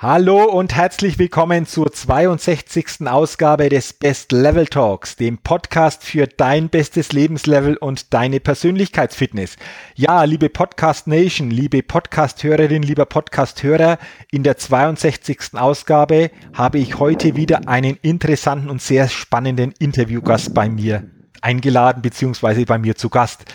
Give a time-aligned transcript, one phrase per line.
[0.00, 3.04] Hallo und herzlich willkommen zur 62.
[3.08, 9.56] Ausgabe des Best Level Talks, dem Podcast für dein bestes Lebenslevel und deine Persönlichkeitsfitness.
[9.96, 13.98] Ja, liebe Podcast Nation, liebe Podcast-Hörerin, lieber Podcast-Hörer,
[14.30, 15.54] in der 62.
[15.54, 21.10] Ausgabe habe ich heute wieder einen interessanten und sehr spannenden Interviewgast bei mir
[21.42, 22.66] eingeladen bzw.
[22.66, 23.46] bei mir zu Gast.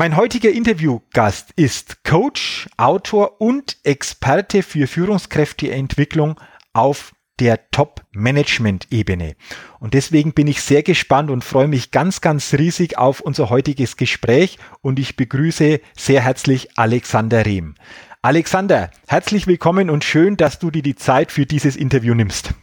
[0.00, 6.40] Mein heutiger Interviewgast ist Coach, Autor und Experte für Führungskräfteentwicklung
[6.72, 9.36] auf der Top-Management-Ebene.
[9.78, 13.98] Und deswegen bin ich sehr gespannt und freue mich ganz, ganz riesig auf unser heutiges
[13.98, 17.74] Gespräch und ich begrüße sehr herzlich Alexander Rehm.
[18.22, 22.54] Alexander, herzlich willkommen und schön, dass du dir die Zeit für dieses Interview nimmst.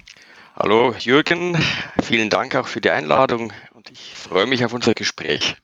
[0.56, 1.56] Hallo Jürgen,
[2.02, 5.56] vielen Dank auch für die Einladung und ich freue mich auf unser Gespräch.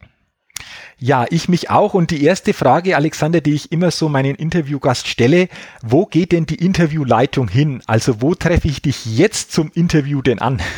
[1.06, 1.96] Ja, ich mich auch.
[1.96, 5.50] Und die erste Frage, Alexander, die ich immer so meinen Interviewgast stelle,
[5.82, 7.84] wo geht denn die Interviewleitung hin?
[7.88, 10.62] Also wo treffe ich dich jetzt zum Interview denn an?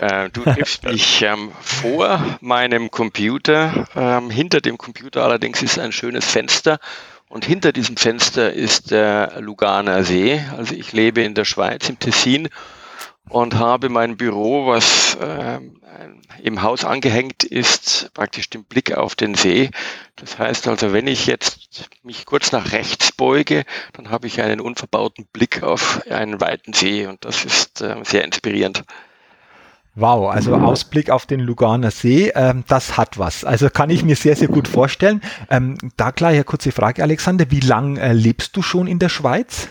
[0.00, 3.86] Äh, du triffst mich ähm, vor meinem Computer.
[3.94, 6.80] Ähm, hinter dem Computer allerdings ist ein schönes Fenster.
[7.28, 10.42] Und hinter diesem Fenster ist der Luganer See.
[10.56, 12.48] Also ich lebe in der Schweiz, im Tessin
[13.34, 15.58] und habe mein Büro, was äh,
[16.44, 19.70] im Haus angehängt ist, praktisch den Blick auf den See.
[20.14, 23.64] Das heißt also, wenn ich jetzt mich kurz nach rechts beuge,
[23.94, 28.22] dann habe ich einen unverbauten Blick auf einen weiten See und das ist äh, sehr
[28.22, 28.84] inspirierend.
[29.96, 33.44] Wow, also Ausblick auf den Luganer See, ähm, das hat was.
[33.44, 35.20] Also kann ich mir sehr, sehr gut vorstellen.
[35.50, 37.50] Ähm, da gleich eine kurze Frage, Alexander.
[37.50, 39.68] Wie lange äh, lebst du schon in der Schweiz?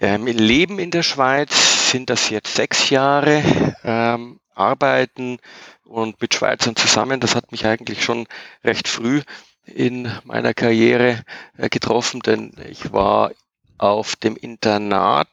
[0.00, 3.42] Ähm, Leben in der Schweiz sind das jetzt sechs Jahre.
[3.84, 5.38] Ähm, arbeiten
[5.84, 7.20] und mit Schweizern zusammen.
[7.20, 8.26] Das hat mich eigentlich schon
[8.62, 9.22] recht früh
[9.64, 11.24] in meiner Karriere
[11.56, 13.32] äh, getroffen, denn ich war
[13.78, 15.28] auf dem Internat,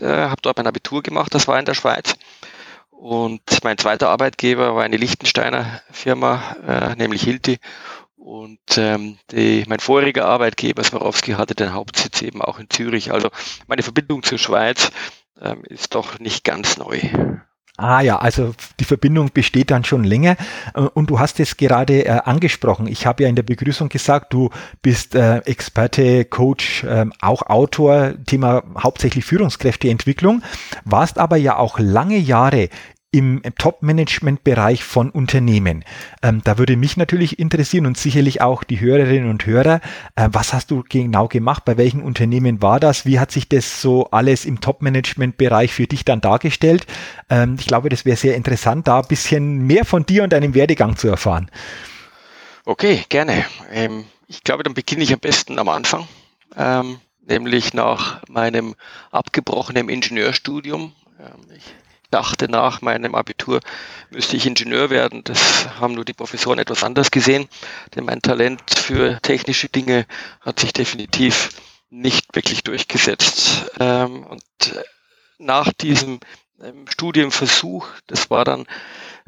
[0.00, 2.14] äh, habe dort mein Abitur gemacht, das war in der Schweiz.
[2.90, 7.58] Und mein zweiter Arbeitgeber war eine Liechtensteiner Firma, äh, nämlich Hilti.
[8.28, 13.10] Und ähm, die, mein voriger Arbeitgeber, Swarovski, hatte den Hauptsitz eben auch in Zürich.
[13.10, 13.30] Also
[13.68, 14.90] meine Verbindung zur Schweiz
[15.40, 17.00] ähm, ist doch nicht ganz neu.
[17.78, 20.36] Ah ja, also die Verbindung besteht dann schon länger
[20.74, 22.86] äh, und du hast es gerade äh, angesprochen.
[22.86, 24.50] Ich habe ja in der Begrüßung gesagt, du
[24.82, 30.42] bist äh, Experte, Coach, äh, auch Autor, Thema hauptsächlich Führungskräfteentwicklung,
[30.84, 32.68] warst aber ja auch lange Jahre
[33.18, 35.84] im Top-Management-Bereich von Unternehmen.
[36.22, 39.80] Ähm, da würde mich natürlich interessieren und sicherlich auch die Hörerinnen und Hörer,
[40.14, 41.64] äh, was hast du genau gemacht?
[41.64, 43.06] Bei welchen Unternehmen war das?
[43.06, 46.86] Wie hat sich das so alles im Top-Management-Bereich für dich dann dargestellt?
[47.28, 50.54] Ähm, ich glaube, das wäre sehr interessant, da ein bisschen mehr von dir und deinem
[50.54, 51.50] Werdegang zu erfahren.
[52.64, 53.44] Okay, gerne.
[53.72, 56.06] Ähm, ich glaube, dann beginne ich am besten am Anfang,
[56.56, 58.76] ähm, nämlich nach meinem
[59.10, 60.92] abgebrochenen Ingenieurstudium.
[61.18, 61.64] Ähm, ich
[62.10, 63.60] dachte nach meinem Abitur,
[64.10, 65.22] müsste ich Ingenieur werden.
[65.24, 67.48] Das haben nur die Professoren etwas anders gesehen,
[67.94, 70.06] denn mein Talent für technische Dinge
[70.40, 71.50] hat sich definitiv
[71.90, 73.70] nicht wirklich durchgesetzt.
[73.80, 74.42] Ähm, und
[74.74, 74.82] äh,
[75.38, 76.20] nach diesem
[76.62, 78.66] ähm, Studienversuch, das war dann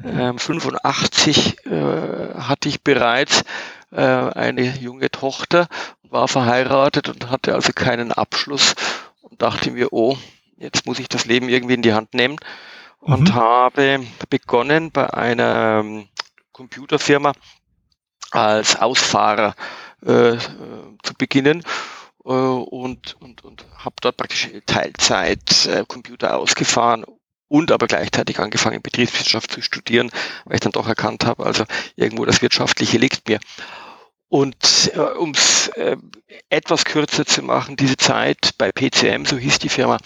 [0.03, 3.45] 85, ähm, äh, hatte ich bereits
[3.93, 5.69] äh, eine junge Tochter,
[6.03, 8.75] war verheiratet und hatte also keinen Abschluss
[9.21, 10.17] und dachte mir, oh,
[10.61, 12.37] jetzt muss ich das Leben irgendwie in die Hand nehmen
[13.01, 13.35] und mhm.
[13.35, 16.09] habe begonnen bei einer ähm,
[16.53, 17.33] Computerfirma
[18.31, 19.55] als Ausfahrer
[20.03, 20.37] äh,
[21.03, 21.65] zu beginnen
[22.25, 27.05] äh, und, und, und habe dort praktisch Teilzeit äh, Computer ausgefahren
[27.49, 30.11] und aber gleichzeitig angefangen, Betriebswissenschaft zu studieren,
[30.45, 31.65] weil ich dann doch erkannt habe, also
[31.97, 33.41] irgendwo das Wirtschaftliche liegt mir.
[34.29, 35.97] Und äh, um es äh,
[36.49, 39.99] etwas kürzer zu machen, diese Zeit bei PCM, so hieß die Firma,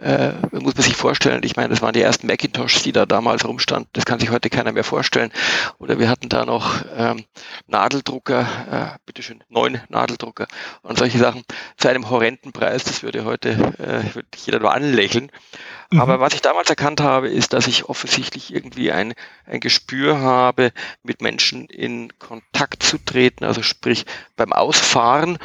[0.00, 3.44] äh, muss man sich vorstellen, ich meine, das waren die ersten Macintoshs, die da damals
[3.44, 5.30] rumstanden, das kann sich heute keiner mehr vorstellen.
[5.78, 7.24] Oder wir hatten da noch ähm,
[7.66, 10.46] Nadeldrucker, äh, bitteschön, neun Nadeldrucker
[10.82, 11.42] und solche Sachen
[11.76, 15.30] zu einem horrenden Preis, das würde heute äh, würde jeder nur anlächeln.
[15.90, 16.00] Mhm.
[16.00, 19.14] Aber was ich damals erkannt habe, ist, dass ich offensichtlich irgendwie ein,
[19.44, 20.72] ein Gespür habe,
[21.02, 24.06] mit Menschen in Kontakt zu treten, also sprich
[24.36, 25.38] beim Ausfahren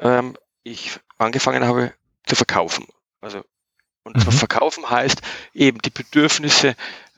[0.00, 1.92] ähm, ich angefangen habe
[2.26, 2.86] zu verkaufen.
[3.20, 3.42] Also
[4.04, 4.32] und mhm.
[4.32, 5.20] verkaufen heißt
[5.54, 6.74] eben die Bedürfnisse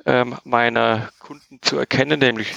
[0.06, 2.54] ähm, meiner Kunden zu erkennen, nämlich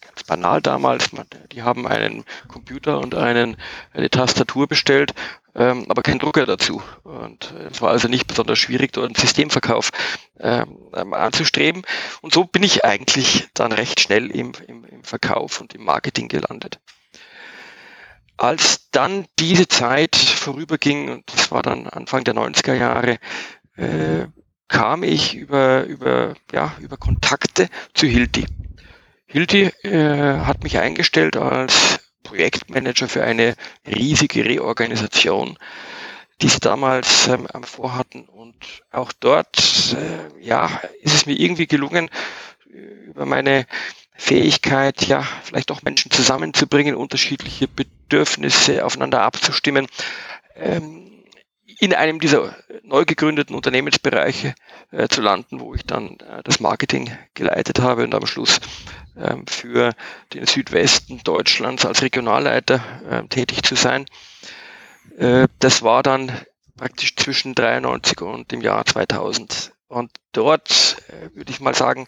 [0.00, 3.56] ganz banal damals, man, die haben einen Computer und einen,
[3.92, 5.14] eine Tastatur bestellt,
[5.54, 6.82] ähm, aber keinen Drucker dazu.
[7.04, 9.90] Und äh, es war also nicht besonders schwierig, dort einen Systemverkauf
[10.40, 11.82] ähm, ähm, anzustreben.
[12.20, 16.28] Und so bin ich eigentlich dann recht schnell im, im, im Verkauf und im Marketing
[16.28, 16.78] gelandet.
[18.36, 23.18] Als dann diese Zeit vorüberging, und das war dann Anfang der 90er Jahre,
[23.78, 24.26] äh,
[24.68, 28.46] kam ich über, über, ja, über Kontakte zu Hilti.
[29.26, 33.54] Hilti äh, hat mich eingestellt als Projektmanager für eine
[33.86, 35.58] riesige Reorganisation,
[36.42, 38.24] die sie damals ähm, vorhatten.
[38.28, 42.10] Und auch dort äh, ja, ist es mir irgendwie gelungen,
[42.68, 43.66] über meine
[44.14, 49.86] Fähigkeit, ja, vielleicht auch Menschen zusammenzubringen, unterschiedliche Bedürfnisse aufeinander abzustimmen,
[50.56, 51.17] ähm,
[51.78, 54.54] in einem dieser neu gegründeten Unternehmensbereiche
[54.90, 58.60] äh, zu landen, wo ich dann äh, das Marketing geleitet habe und am Schluss
[59.16, 59.94] ähm, für
[60.34, 64.06] den Südwesten Deutschlands als Regionalleiter äh, tätig zu sein.
[65.16, 66.32] Äh, das war dann
[66.76, 69.72] praktisch zwischen 93 und dem Jahr 2000.
[69.88, 72.06] Und dort, äh, würde ich mal sagen,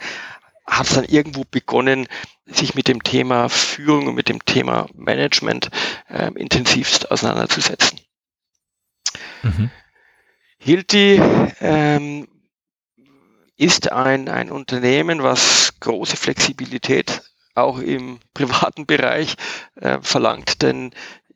[0.66, 2.08] hat es dann irgendwo begonnen,
[2.46, 5.70] sich mit dem Thema Führung und mit dem Thema Management
[6.08, 8.00] äh, intensivst auseinanderzusetzen.
[9.42, 9.70] Mhm.
[10.58, 11.20] Hilti
[11.60, 12.28] ähm,
[13.56, 17.22] ist ein, ein Unternehmen, was große Flexibilität
[17.54, 19.36] auch im privaten Bereich
[19.76, 20.92] äh, verlangt, denn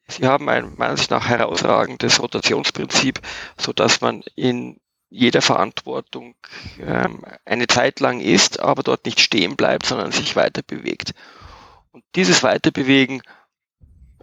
[0.09, 3.21] sie haben ein meiner Ansicht nach herausragendes Rotationsprinzip,
[3.59, 4.81] so dass man in
[5.11, 6.35] jeder Verantwortung
[6.81, 11.13] ähm, eine Zeit lang ist, aber dort nicht stehen bleibt, sondern sich weiter bewegt.
[11.93, 13.23] Und dieses Weiterbewegen,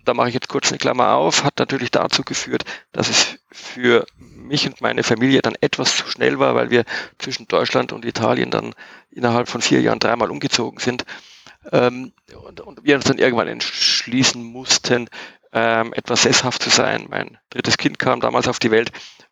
[0.06, 4.06] da mache ich jetzt kurz eine Klammer auf, hat natürlich dazu geführt, dass es für
[4.20, 6.86] mich und meine Familie dann etwas zu schnell war, weil wir
[7.20, 8.74] zwischen Deutschland und Italien dann
[9.10, 11.06] innerhalb von vier Jahren dreimal umgezogen sind.
[11.72, 12.14] Ähm,
[12.48, 15.10] und, und wir uns dann irgendwann entschließen mussten,
[15.54, 17.08] ähm, etwas sesshaft zu sein.
[17.10, 18.92] Mein drittes Kind kam damals auf die Welt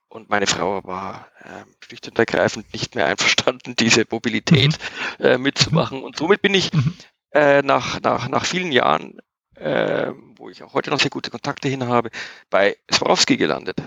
[0.10, 4.78] und meine Frau war äh, schlicht und ergreifend nicht mehr einverstanden, diese Mobilität
[5.20, 5.26] mhm.
[5.26, 6.04] äh, mitzumachen.
[6.04, 6.96] Und somit bin ich mhm.
[7.32, 9.20] äh, nach, nach, nach vielen Jahren,
[9.60, 12.10] äh, wo ich auch heute noch sehr gute Kontakte hin habe,
[12.50, 13.82] bei Swarovski gelandet.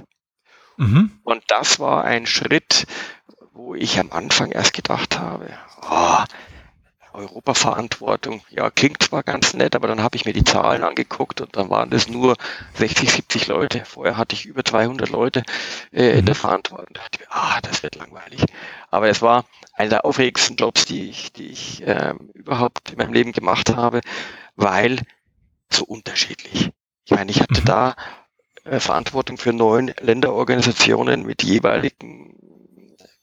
[0.77, 1.13] Mhm.
[1.25, 2.87] Und das war ein Schritt,
[3.53, 5.49] wo ich am Anfang erst gedacht habe,
[5.91, 6.25] oh,
[7.15, 11.57] Europaverantwortung, ja, klingt zwar ganz nett, aber dann habe ich mir die Zahlen angeguckt und
[11.57, 12.37] dann waren das nur
[12.75, 13.85] 60, 70 Leute.
[13.85, 15.43] Vorher hatte ich über 200 Leute
[15.93, 16.39] äh, in der mhm.
[16.39, 16.95] Verantwortung.
[16.95, 18.45] Da dachte ich ah, das wird langweilig.
[18.91, 19.45] Aber es war
[19.75, 24.01] einer der aufregendsten Jobs, die ich, die ich ähm, überhaupt in meinem Leben gemacht habe,
[24.57, 25.01] weil
[25.73, 26.71] so unterschiedlich.
[27.05, 27.65] Ich meine, ich hatte mhm.
[27.65, 27.97] da
[28.65, 32.37] äh, Verantwortung für neun Länderorganisationen mit jeweiligen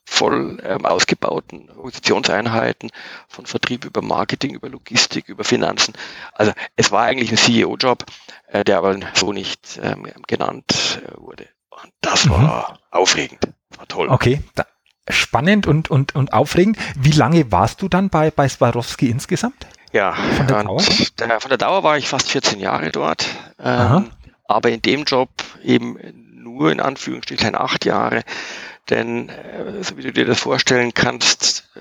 [0.10, 2.90] voll ähm, ausgebauten Organisationseinheiten
[3.28, 5.94] von Vertrieb über Marketing, über Logistik, über Finanzen.
[6.34, 8.06] Also es war eigentlich ein CEO-Job,
[8.48, 11.48] äh, der aber so nicht ähm, genannt äh, wurde.
[11.70, 12.32] Und das mhm.
[12.32, 13.40] war aufregend,
[13.78, 14.10] war toll.
[14.10, 14.66] Okay, da,
[15.10, 16.78] spannend und, und, und aufregend.
[16.98, 19.68] Wie lange warst du dann bei, bei Swarovski insgesamt?
[19.92, 20.84] Ja, von der, Dauer?
[21.20, 23.26] Der, von der Dauer war ich fast 14 Jahre dort.
[23.60, 24.12] Ähm,
[24.46, 25.30] aber in dem Job
[25.64, 25.98] eben
[26.34, 28.24] nur in Anführungsstrichen acht Jahre.
[28.90, 31.80] Denn, äh, so wie du dir das vorstellen kannst, äh,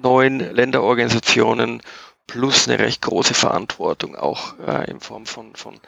[0.00, 1.82] neun Länderorganisationen
[2.26, 5.78] plus eine recht große Verantwortung auch äh, in Form von, von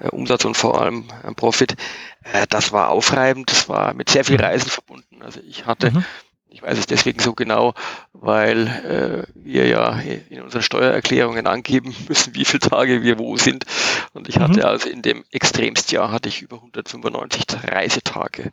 [0.00, 1.76] äh, Umsatz und vor allem äh, Profit.
[2.22, 4.44] Äh, das war aufreibend, das war mit sehr viel mhm.
[4.44, 5.22] Reisen verbunden.
[5.22, 6.04] Also ich hatte, mhm.
[6.54, 7.74] Ich weiß es deswegen so genau,
[8.12, 13.64] weil äh, wir ja in unseren Steuererklärungen angeben müssen, wie viele Tage wir wo sind.
[14.12, 14.66] Und ich hatte mhm.
[14.66, 18.52] also in dem Extremstjahr hatte ich über 195 Reisetage.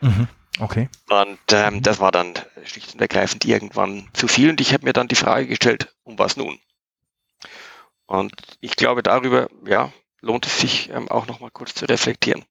[0.00, 0.28] Mhm.
[0.58, 0.88] Okay.
[1.10, 2.32] Und ähm, das war dann
[2.64, 6.18] schlicht und ergreifend irgendwann zu viel und ich habe mir dann die Frage gestellt, um
[6.18, 6.58] was nun?
[8.06, 12.46] Und ich glaube, darüber ja, lohnt es sich ähm, auch nochmal kurz zu reflektieren.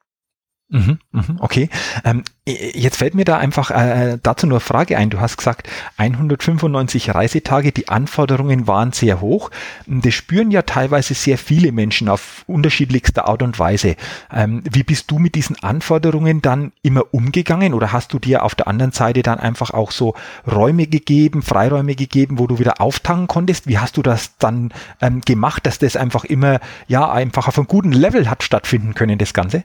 [0.67, 1.69] Mhm, mhm, okay.
[2.03, 5.11] Ähm, jetzt fällt mir da einfach äh, dazu nur Frage ein.
[5.11, 9.51] Du hast gesagt, 195 Reisetage, die Anforderungen waren sehr hoch.
[9.85, 13.95] Das spüren ja teilweise sehr viele Menschen auf unterschiedlichste Art und Weise.
[14.33, 18.55] Ähm, wie bist du mit diesen Anforderungen dann immer umgegangen oder hast du dir auf
[18.55, 20.15] der anderen Seite dann einfach auch so
[20.51, 23.67] Räume gegeben, Freiräume gegeben, wo du wieder auftanken konntest?
[23.67, 27.67] Wie hast du das dann ähm, gemacht, dass das einfach immer, ja, einfach auf einem
[27.67, 29.63] guten Level hat stattfinden können, das Ganze?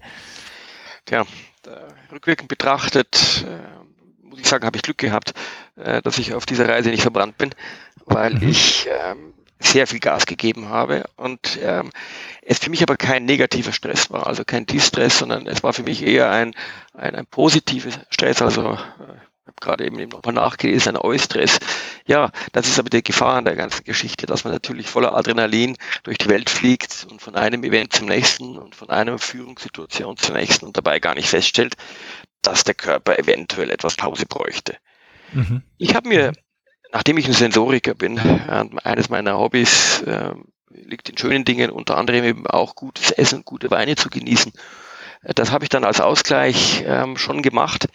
[1.09, 1.25] Ja,
[2.13, 5.35] rückwirkend betrachtet, äh, muss ich sagen, habe ich Glück gehabt,
[5.77, 7.51] äh, dass ich auf dieser Reise nicht verbrannt bin,
[8.07, 8.49] weil mhm.
[8.49, 11.91] ich ähm, sehr viel Gas gegeben habe und ähm,
[12.43, 15.83] es für mich aber kein negativer Stress war, also kein Distress, sondern es war für
[15.83, 16.55] mich eher ein,
[16.95, 18.77] ein, ein positives Stress, also äh,
[19.51, 21.59] habe gerade eben nochmal nachgelesen, ein Eustress.
[22.07, 25.77] Ja, das ist aber die Gefahr an der ganzen Geschichte, dass man natürlich voller Adrenalin
[26.03, 30.37] durch die Welt fliegt und von einem Event zum nächsten und von einer Führungssituation zur
[30.37, 31.75] nächsten und dabei gar nicht feststellt,
[32.43, 34.77] dass der Körper eventuell etwas Pause bräuchte.
[35.33, 35.63] Mhm.
[35.79, 36.33] Ich habe mir,
[36.93, 40.35] nachdem ich ein Sensoriker bin, eines meiner Hobbys äh,
[40.71, 44.53] liegt in schönen Dingen, unter anderem eben auch gutes Essen, gute Weine zu genießen.
[45.23, 47.89] Das habe ich dann als Ausgleich ähm, schon gemacht.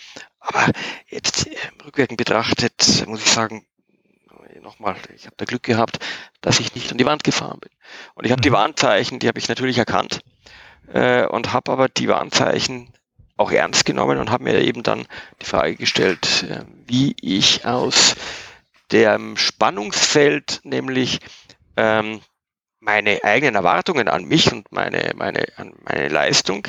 [0.46, 0.72] Aber
[1.08, 3.66] jetzt äh, rückwirkend betrachtet, muss ich sagen,
[4.62, 6.00] nochmal, ich habe da Glück gehabt,
[6.42, 7.72] dass ich nicht an die Wand gefahren bin.
[8.16, 8.56] Und ich habe die mhm.
[8.56, 10.22] Warnzeichen, die habe ich natürlich erkannt
[10.92, 12.92] äh, und habe aber die Warnzeichen
[13.38, 15.08] auch ernst genommen und habe mir eben dann
[15.42, 18.16] die Frage gestellt, äh, wie ich aus
[18.92, 21.20] dem Spannungsfeld, nämlich
[21.78, 22.22] ähm,
[22.86, 26.68] meine eigenen Erwartungen an mich und meine, meine, an meine Leistung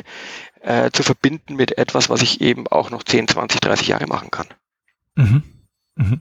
[0.62, 4.30] äh, zu verbinden mit etwas, was ich eben auch noch 10, 20, 30 Jahre machen
[4.30, 4.46] kann.
[5.14, 5.42] Mhm.
[5.94, 6.20] Mhm.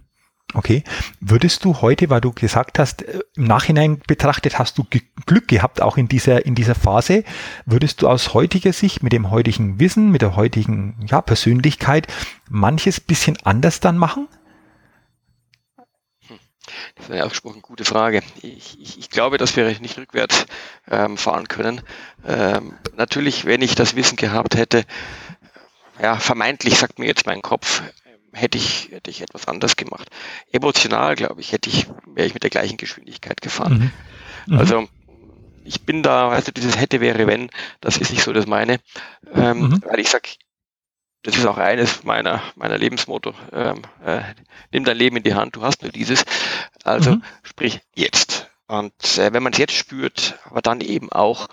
[0.53, 0.83] Okay.
[1.19, 4.85] Würdest du heute, weil du gesagt hast, äh, im Nachhinein betrachtet hast du
[5.25, 7.23] Glück gehabt, auch in dieser, in dieser Phase,
[7.65, 12.07] würdest du aus heutiger Sicht mit dem heutigen Wissen, mit der heutigen ja, Persönlichkeit
[12.49, 14.27] manches bisschen anders dann machen?
[16.95, 18.21] Das ist eine ausgesprochen gute Frage.
[18.41, 20.45] Ich, ich, ich glaube, dass wir nicht rückwärts
[20.89, 21.81] ähm, fahren können.
[22.25, 24.85] Ähm, natürlich, wenn ich das Wissen gehabt hätte,
[26.01, 27.81] ja, vermeintlich sagt mir jetzt mein Kopf,
[28.33, 30.09] hätte ich, hätte ich etwas anders gemacht.
[30.51, 33.91] Emotional, glaube ich, hätte ich, wäre ich mit der gleichen Geschwindigkeit gefahren.
[34.47, 34.53] Mhm.
[34.53, 34.59] Mhm.
[34.59, 34.87] Also
[35.63, 37.49] ich bin da, weißt du, dieses hätte, wäre, wenn,
[37.81, 38.79] das ist nicht so das meine.
[39.33, 39.83] Ähm, mhm.
[39.85, 40.29] Weil ich sage,
[41.25, 43.33] das ist auch eines meiner, meiner Lebensmotto.
[43.51, 44.21] Ähm, äh,
[44.71, 46.23] nimm dein Leben in die Hand, du hast nur dieses.
[46.83, 47.23] Also mhm.
[47.41, 48.51] sprich jetzt.
[48.67, 51.47] Und äh, wenn man es jetzt spürt, aber dann eben auch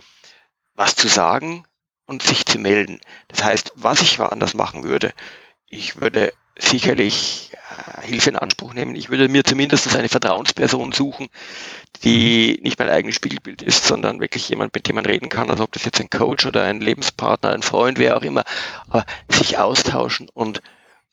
[0.74, 1.64] was zu sagen
[2.04, 3.00] und sich zu melden.
[3.28, 5.14] Das heißt, was ich anders machen würde,
[5.68, 8.94] ich würde sicherlich äh, Hilfe in Anspruch nehmen.
[8.94, 11.28] Ich würde mir zumindest eine Vertrauensperson suchen,
[12.04, 15.64] die nicht mein eigenes Spiegelbild ist, sondern wirklich jemand, mit dem man reden kann, also
[15.64, 18.44] ob das jetzt ein Coach oder ein Lebenspartner, ein Freund, wer auch immer,
[18.88, 20.62] aber sich austauschen und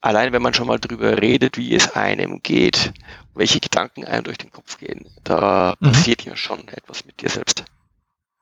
[0.02, 2.94] allein wenn man schon mal drüber redet, wie es einem geht,
[3.36, 5.92] welche Gedanken einem durch den Kopf gehen, da mhm.
[5.92, 7.66] passiert ja schon etwas mit dir selbst.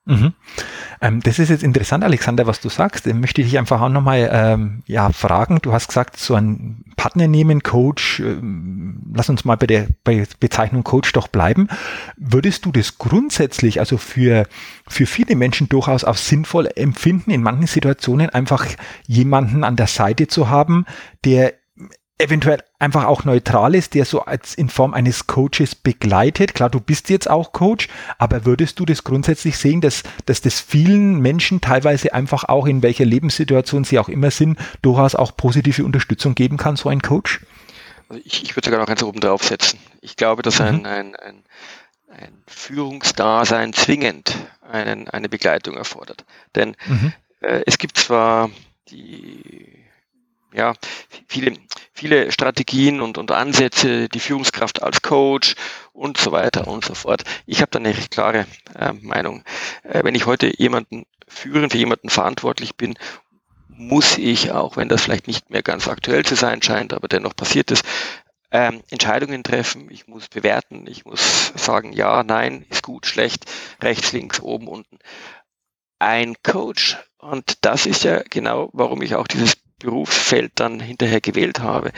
[0.08, 0.34] Mhm.
[1.02, 3.06] Ähm, das ist jetzt interessant, Alexander, was du sagst.
[3.06, 5.60] Den möchte ich dich einfach auch nochmal ähm, ja, fragen.
[5.62, 10.26] Du hast gesagt, so ein Partner nehmen, Coach, ähm, lass uns mal bei der bei
[10.40, 11.68] Bezeichnung Coach doch bleiben.
[12.16, 14.48] Würdest du das grundsätzlich, also für,
[14.88, 18.66] für viele Menschen durchaus auch sinnvoll empfinden, in manchen Situationen einfach
[19.06, 20.86] jemanden an der Seite zu haben,
[21.26, 21.54] der
[22.18, 26.56] eventuell einfach auch neutral ist, der so als in Form eines Coaches begleitet.
[26.56, 30.60] Klar, du bist jetzt auch Coach, aber würdest du das grundsätzlich sehen, dass, dass das
[30.60, 35.86] vielen Menschen teilweise einfach auch in welcher Lebenssituation sie auch immer sind, durchaus auch positive
[35.86, 37.42] Unterstützung geben kann, so ein Coach?
[38.10, 39.80] Also ich, ich würde sogar noch eins oben drauf setzen.
[40.02, 40.86] Ich glaube, dass ein, mhm.
[40.86, 41.44] ein, ein,
[42.10, 46.26] ein Führungsdasein zwingend einen, eine Begleitung erfordert.
[46.56, 47.14] Denn mhm.
[47.42, 48.50] äh, es gibt zwar
[48.90, 49.87] die
[50.54, 50.74] ja,
[51.28, 51.58] viele,
[51.94, 55.56] viele Strategien und, und Ansätze, die Führungskraft als Coach
[55.94, 57.24] und so weiter und so fort.
[57.46, 59.44] Ich habe da eine recht klare äh, Meinung.
[59.84, 62.98] Äh, wenn ich heute jemanden führen, für jemanden verantwortlich bin,
[63.68, 67.36] muss ich, auch wenn das vielleicht nicht mehr ganz aktuell zu sein scheint, aber dennoch
[67.36, 67.84] passiert es,
[68.50, 73.46] ähm, Entscheidungen treffen, ich muss bewerten, ich muss sagen, ja, nein, ist gut, schlecht,
[73.82, 75.00] rechts, links, oben, unten.
[76.00, 81.60] Ein Coach, und das ist ja genau, warum ich auch dieses Berufsfeld dann hinterher gewählt
[81.60, 81.92] habe,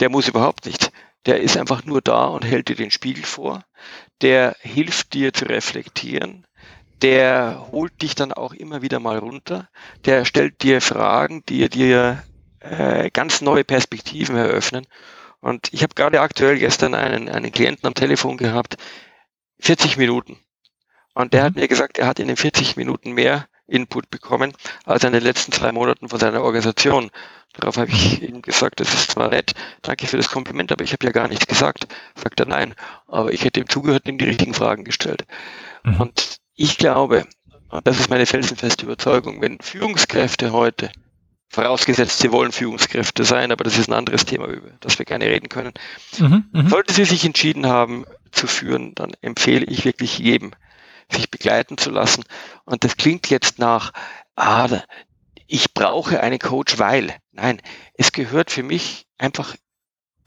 [0.00, 0.92] der muss überhaupt nicht.
[1.26, 3.64] Der ist einfach nur da und hält dir den Spiegel vor.
[4.22, 6.46] Der hilft dir zu reflektieren.
[7.02, 9.68] Der holt dich dann auch immer wieder mal runter.
[10.04, 12.22] Der stellt dir Fragen, die dir
[12.60, 14.86] äh, ganz neue Perspektiven eröffnen.
[15.40, 18.76] Und ich habe gerade aktuell gestern einen, einen Klienten am Telefon gehabt,
[19.60, 20.38] 40 Minuten.
[21.14, 21.62] Und der hat mhm.
[21.62, 24.52] mir gesagt, er hat in den 40 Minuten mehr Input bekommen
[24.84, 27.10] als in den letzten zwei Monaten von seiner Organisation.
[27.54, 30.92] Darauf habe ich ihm gesagt, das ist zwar nett, danke für das Kompliment, aber ich
[30.92, 31.86] habe ja gar nichts gesagt.
[32.14, 32.74] Sagt er nein,
[33.06, 35.24] aber ich hätte ihm zugehört und ihm die richtigen Fragen gestellt.
[35.84, 36.00] Mhm.
[36.00, 37.26] Und ich glaube,
[37.70, 40.90] und das ist meine felsenfeste Überzeugung, wenn Führungskräfte heute,
[41.50, 45.26] vorausgesetzt sie wollen Führungskräfte sein, aber das ist ein anderes Thema, über das wir gerne
[45.26, 45.72] reden können,
[46.18, 46.68] mhm, mhm.
[46.68, 50.52] sollten sie sich entschieden haben zu führen, dann empfehle ich wirklich jedem,
[51.10, 52.24] sich begleiten zu lassen.
[52.64, 53.92] Und das klingt jetzt nach,
[54.36, 54.68] ah,
[55.46, 57.14] ich brauche einen Coach, weil.
[57.32, 57.60] Nein,
[57.94, 59.56] es gehört für mich einfach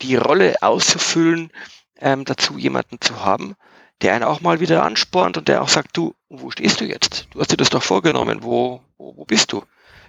[0.02, 1.52] die Rolle auszufüllen,
[2.00, 3.56] ähm, dazu jemanden zu haben,
[4.02, 7.28] der einen auch mal wieder anspornt und der auch sagt, du, wo stehst du jetzt?
[7.32, 9.64] Du hast dir das doch vorgenommen, wo, wo, wo bist du?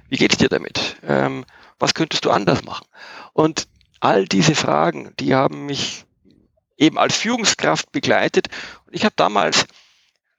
[0.09, 0.97] Wie geht's dir damit?
[1.07, 1.45] Ähm,
[1.79, 2.87] was könntest du anders machen?
[3.35, 3.69] Und
[4.01, 6.05] all diese Fragen, die haben mich
[6.77, 8.49] eben als Führungskraft begleitet.
[8.87, 9.67] Und ich habe damals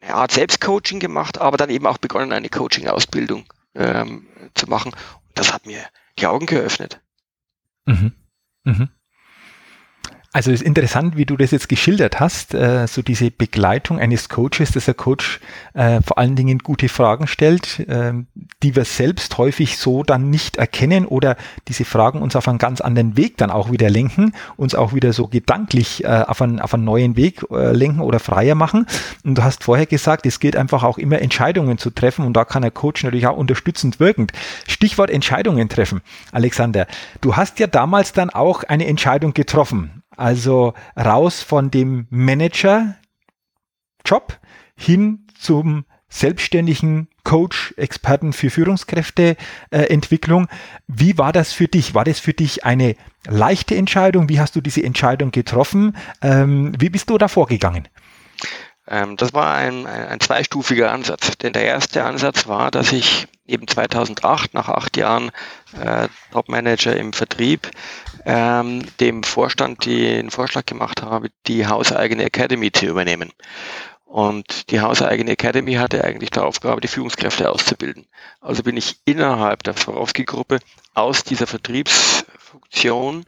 [0.03, 3.45] eine Art Selbstcoaching gemacht, aber dann eben auch begonnen, eine Coaching-Ausbildung
[3.75, 4.93] ähm, zu machen.
[4.93, 5.79] Und das hat mir
[6.19, 7.01] die Augen geöffnet.
[7.85, 8.13] Mhm.
[8.63, 8.89] Mhm.
[10.35, 14.29] Also es ist interessant, wie du das jetzt geschildert hast, äh, so diese Begleitung eines
[14.29, 15.39] Coaches, dass der Coach
[15.75, 18.13] äh, vor allen Dingen gute Fragen stellt, äh,
[18.63, 21.37] die wir selbst häufig so dann nicht erkennen oder
[21.67, 25.13] diese Fragen uns auf einen ganz anderen Weg dann auch wieder lenken, uns auch wieder
[25.13, 28.87] so gedanklich äh, auf, einen, auf einen neuen Weg äh, lenken oder freier machen.
[29.23, 32.43] Und du hast vorher gesagt, es gilt einfach auch immer Entscheidungen zu treffen und da
[32.43, 34.31] kann der Coach natürlich auch unterstützend wirkend.
[34.67, 36.01] Stichwort Entscheidungen treffen.
[36.31, 36.87] Alexander,
[37.21, 44.39] du hast ja damals dann auch eine Entscheidung getroffen also raus von dem Manager-Job
[44.75, 50.45] hin zum selbstständigen Coach, Experten für Führungskräfteentwicklung.
[50.45, 50.47] Äh,
[50.87, 51.95] Wie war das für dich?
[51.95, 54.29] War das für dich eine leichte Entscheidung?
[54.29, 55.95] Wie hast du diese Entscheidung getroffen?
[56.21, 57.87] Ähm, wie bist du da vorgegangen?
[58.87, 61.37] Ähm, das war ein, ein, ein, zweistufiger Ansatz.
[61.37, 65.31] Denn der erste Ansatz war, dass ich eben 2008, nach acht Jahren
[65.79, 67.69] äh, Topmanager im Vertrieb,
[68.25, 73.31] ähm, dem Vorstand den Vorschlag gemacht habe, die hauseigene Academy zu übernehmen.
[74.05, 78.05] Und die hauseigene Academy hatte eigentlich die Aufgabe, die Führungskräfte auszubilden.
[78.41, 80.59] Also bin ich innerhalb der Swarovski-Gruppe
[80.93, 83.25] aus dieser Vertriebsfunktion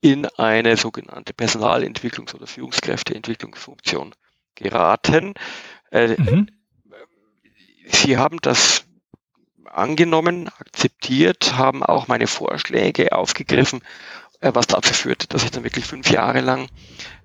[0.00, 4.14] in eine sogenannte Personalentwicklungs- oder Führungskräfteentwicklungsfunktion
[4.58, 5.34] geraten.
[5.90, 6.48] Äh, mhm.
[7.86, 8.84] Sie haben das
[9.64, 13.80] angenommen, akzeptiert, haben auch meine Vorschläge aufgegriffen
[14.40, 16.68] äh, was dazu führte, dass ich dann wirklich fünf Jahre lang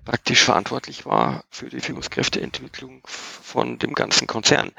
[0.04, 4.72] praktisch verantwortlich war für die Führungskräfteentwicklung von dem ganzen Konzern.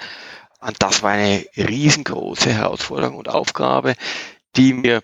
[0.60, 3.96] Und das war eine riesengroße Herausforderung und Aufgabe,
[4.56, 5.02] die mir,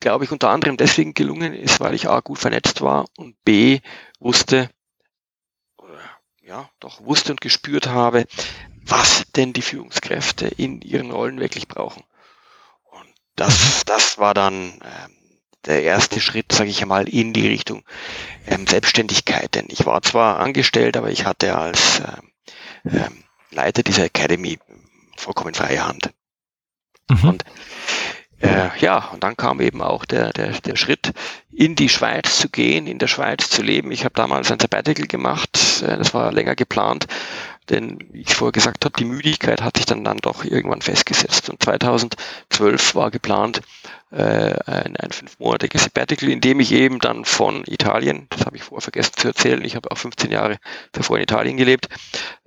[0.00, 3.80] glaube ich, unter anderem deswegen gelungen ist, weil ich A gut vernetzt war und B
[4.18, 4.70] wusste,
[6.50, 8.26] ja, doch wusste und gespürt habe,
[8.82, 12.02] was denn die Führungskräfte in ihren Rollen wirklich brauchen.
[12.90, 15.16] Und das, das war dann ähm,
[15.64, 17.84] der erste Schritt, sage ich einmal, in die Richtung
[18.48, 19.54] ähm, Selbstständigkeit.
[19.54, 22.32] Denn ich war zwar angestellt, aber ich hatte als ähm,
[22.92, 24.58] ähm, Leiter dieser Academy
[25.16, 26.10] vollkommen freie Hand.
[27.08, 27.28] Mhm.
[27.28, 27.44] Und
[28.40, 31.12] äh, ja, und dann kam eben auch der, der, der Schritt,
[31.52, 33.92] in die Schweiz zu gehen, in der Schweiz zu leben.
[33.92, 37.06] Ich habe damals ein Sabbatical gemacht, äh, das war länger geplant,
[37.68, 41.50] denn wie ich vorher gesagt habe, die Müdigkeit hat sich dann, dann doch irgendwann festgesetzt.
[41.50, 43.60] Und 2012 war geplant,
[44.10, 48.62] äh, ein, ein fünfmonatiges Sabbatical, in dem ich eben dann von Italien, das habe ich
[48.62, 50.56] vorher vergessen zu erzählen, ich habe auch 15 Jahre
[50.92, 51.88] davor in Italien gelebt,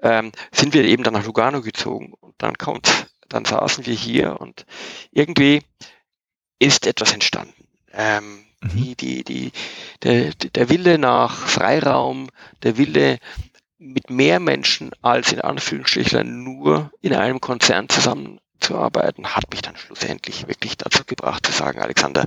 [0.02, 4.40] ähm, sind wir eben dann nach Lugano gezogen und dann kommt, dann saßen wir hier
[4.40, 4.66] und
[5.12, 5.62] irgendwie
[6.60, 7.68] ist etwas entstanden.
[7.92, 8.70] Ähm, mhm.
[8.74, 9.52] die, die, die,
[10.04, 12.30] der, der Wille nach Freiraum,
[12.64, 13.20] der Wille
[13.78, 19.62] mit mehr Menschen als in Anführungsstrichen nur in einem Konzern zusammen zu arbeiten, hat mich
[19.62, 22.26] dann schlussendlich wirklich dazu gebracht zu sagen, Alexander,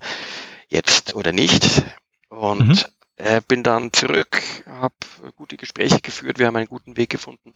[0.68, 1.82] jetzt oder nicht.
[2.28, 2.78] Und mhm.
[3.16, 4.94] Äh, bin dann zurück, habe
[5.36, 7.54] gute Gespräche geführt, wir haben einen guten Weg gefunden,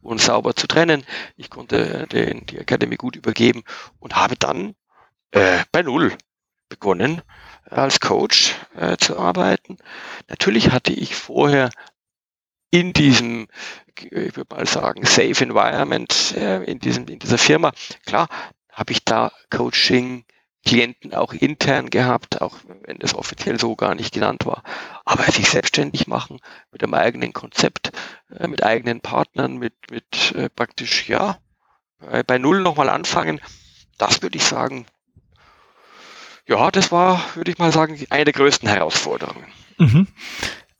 [0.00, 1.04] uns sauber zu trennen.
[1.36, 3.64] Ich konnte den, die Academy gut übergeben
[3.98, 4.74] und habe dann
[5.30, 6.16] äh, bei Null
[6.68, 7.22] begonnen,
[7.64, 9.78] als Coach äh, zu arbeiten.
[10.28, 11.70] Natürlich hatte ich vorher
[12.70, 13.46] in diesem
[13.98, 17.72] ich würde mal sagen, Safe Environment äh, in, diesem, in dieser Firma.
[18.04, 18.28] Klar,
[18.70, 20.24] habe ich da Coaching,
[20.66, 24.62] Klienten auch intern gehabt, auch wenn das offiziell so gar nicht genannt war.
[25.04, 26.40] Aber sich selbstständig machen
[26.72, 27.92] mit einem eigenen Konzept,
[28.36, 31.38] äh, mit eigenen Partnern, mit, mit äh, praktisch, ja,
[31.98, 33.40] bei, bei Null nochmal anfangen,
[33.96, 34.86] das würde ich sagen,
[36.46, 39.46] ja, das war, würde ich mal sagen, eine der größten Herausforderungen.
[39.78, 40.06] Mhm.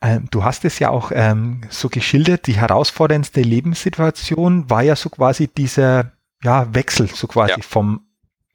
[0.02, 5.08] Ähm, du hast es ja auch ähm, so geschildert, die herausforderndste Lebenssituation war ja so
[5.08, 7.58] quasi dieser ja, Wechsel so quasi ja.
[7.62, 8.05] vom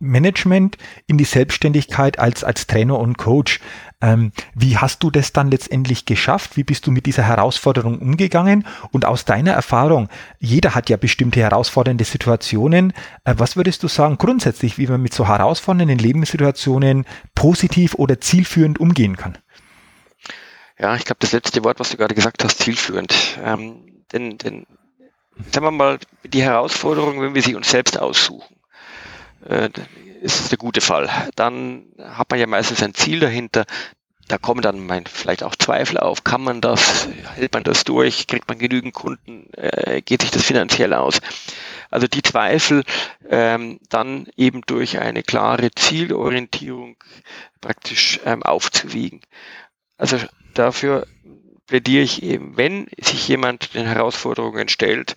[0.02, 3.60] Management in die Selbstständigkeit als, als Trainer und Coach.
[4.02, 6.58] Ähm, wie hast du das dann letztendlich geschafft?
[6.58, 8.66] Wie bist du mit dieser Herausforderung umgegangen?
[8.92, 10.10] Und aus deiner Erfahrung,
[10.40, 12.94] jeder hat ja bestimmte herausfordernde Situationen.
[13.24, 18.80] Äh, was würdest du sagen grundsätzlich, wie man mit so herausfordernden Lebenssituationen positiv oder zielführend
[18.80, 19.38] umgehen kann?
[20.80, 23.38] Ja, ich glaube, das letzte Wort, was du gerade gesagt hast, zielführend.
[23.44, 24.66] Ähm, denn, denn,
[25.52, 28.56] sagen wir mal, die Herausforderung, wenn wir sie uns selbst aussuchen,
[29.48, 29.70] äh,
[30.22, 31.10] ist es der gute Fall.
[31.36, 33.66] Dann hat man ja meistens ein Ziel dahinter.
[34.28, 36.24] Da kommen dann mein, vielleicht auch Zweifel auf.
[36.24, 37.10] Kann man das?
[37.36, 38.28] Hält man das durch?
[38.28, 39.52] Kriegt man genügend Kunden?
[39.54, 41.20] Äh, geht sich das finanziell aus?
[41.90, 42.84] Also die Zweifel
[43.30, 46.96] ähm, dann eben durch eine klare Zielorientierung
[47.60, 49.20] praktisch ähm, aufzuwiegen.
[49.98, 50.18] Also
[50.54, 51.06] dafür
[51.68, 55.16] plädiere ich eben, wenn sich jemand den Herausforderungen stellt,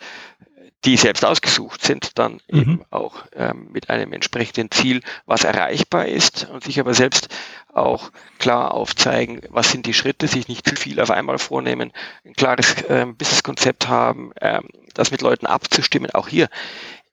[0.85, 2.61] die selbst ausgesucht sind, dann mhm.
[2.61, 7.29] eben auch ähm, mit einem entsprechenden Ziel, was erreichbar ist und sich aber selbst
[7.73, 11.93] auch klar aufzeigen, was sind die Schritte, sich nicht zu viel auf einmal vornehmen,
[12.25, 16.11] ein klares ähm, Businesskonzept haben, ähm, das mit Leuten abzustimmen.
[16.13, 16.49] Auch hier,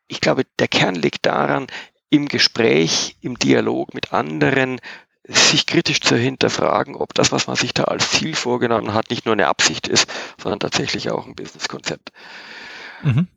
[0.07, 1.67] ich glaube, der Kern liegt daran,
[2.09, 4.81] im Gespräch, im Dialog mit anderen
[5.23, 9.25] sich kritisch zu hinterfragen, ob das, was man sich da als Ziel vorgenommen hat, nicht
[9.25, 12.11] nur eine Absicht ist, sondern tatsächlich auch ein Businesskonzept.
[13.03, 13.27] Mhm.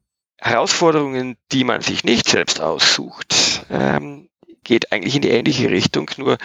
[0.44, 4.28] Herausforderungen, die man sich nicht selbst aussucht, ähm,
[4.62, 6.36] geht eigentlich in die ähnliche Richtung, nur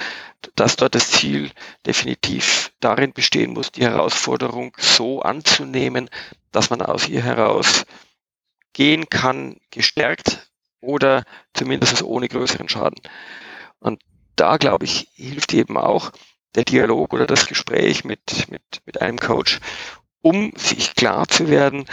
[0.56, 1.52] dass dort das Ziel
[1.86, 6.10] definitiv darin bestehen muss, die Herausforderung so anzunehmen,
[6.54, 7.86] dass man aus ihr heraus
[8.72, 13.02] gehen kann, gestärkt oder zumindest ohne größeren Schaden.
[13.80, 14.02] Und
[14.38, 16.12] da, glaube ich, hilft eben auch
[16.56, 19.60] der Dialog oder das Gespräch mit, mit, mit einem Coach,
[20.22, 21.86] um sich klar zu werden,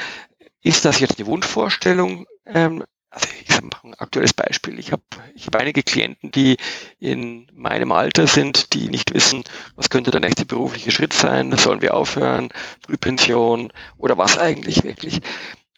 [0.66, 2.26] ist das jetzt eine Wunschvorstellung?
[2.44, 4.78] Ähm, also ich sage ein aktuelles Beispiel.
[4.78, 5.02] Ich habe
[5.34, 6.56] ich hab einige Klienten, die
[6.98, 9.44] in meinem Alter sind, die nicht wissen,
[9.76, 12.50] was könnte der nächste berufliche Schritt sein, sollen wir aufhören,
[12.84, 15.20] Frühpension oder was eigentlich wirklich.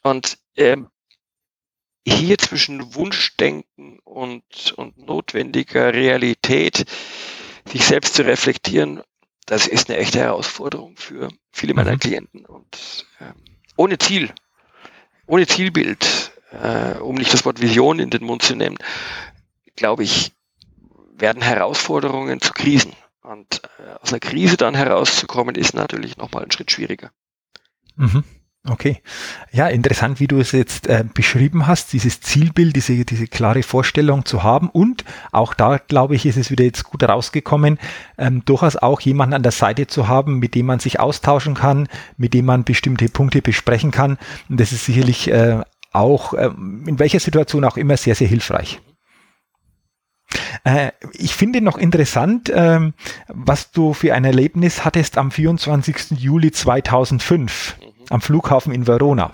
[0.03, 0.88] Und ähm,
[2.07, 6.87] hier zwischen Wunschdenken und, und notwendiger Realität
[7.66, 9.03] sich selbst zu reflektieren,
[9.44, 11.98] das ist eine echte Herausforderung für viele meiner mhm.
[12.01, 12.46] Klienten.
[12.46, 13.35] Und ähm,
[13.77, 14.33] ohne Ziel
[15.29, 18.79] ohne Zielbild, äh, um nicht das Wort Vision in den Mund zu nehmen,
[19.77, 20.33] glaube ich,
[21.12, 22.93] werden Herausforderungen zu Krisen.
[23.23, 27.11] Und äh, aus einer Krise dann herauszukommen, ist natürlich nochmal ein Schritt schwieriger.
[27.97, 28.25] Mhm.
[28.66, 29.01] Okay.
[29.53, 34.25] Ja, interessant, wie du es jetzt äh, beschrieben hast, dieses Zielbild, diese, diese klare Vorstellung
[34.25, 34.68] zu haben.
[34.68, 37.79] Und auch da, glaube ich, ist es wieder jetzt gut rausgekommen,
[38.18, 41.88] ähm, durchaus auch jemanden an der Seite zu haben, mit dem man sich austauschen kann,
[42.16, 44.18] mit dem man bestimmte Punkte besprechen kann.
[44.49, 45.61] Und das ist sicherlich äh,
[45.92, 46.51] auch, äh,
[46.87, 48.81] in welcher Situation auch immer, sehr, sehr hilfreich.
[50.64, 52.92] Äh, ich finde noch interessant, ähm,
[53.29, 56.18] was du für ein Erlebnis hattest am 24.
[56.18, 57.77] Juli 2005
[58.11, 59.33] am Flughafen in Verona.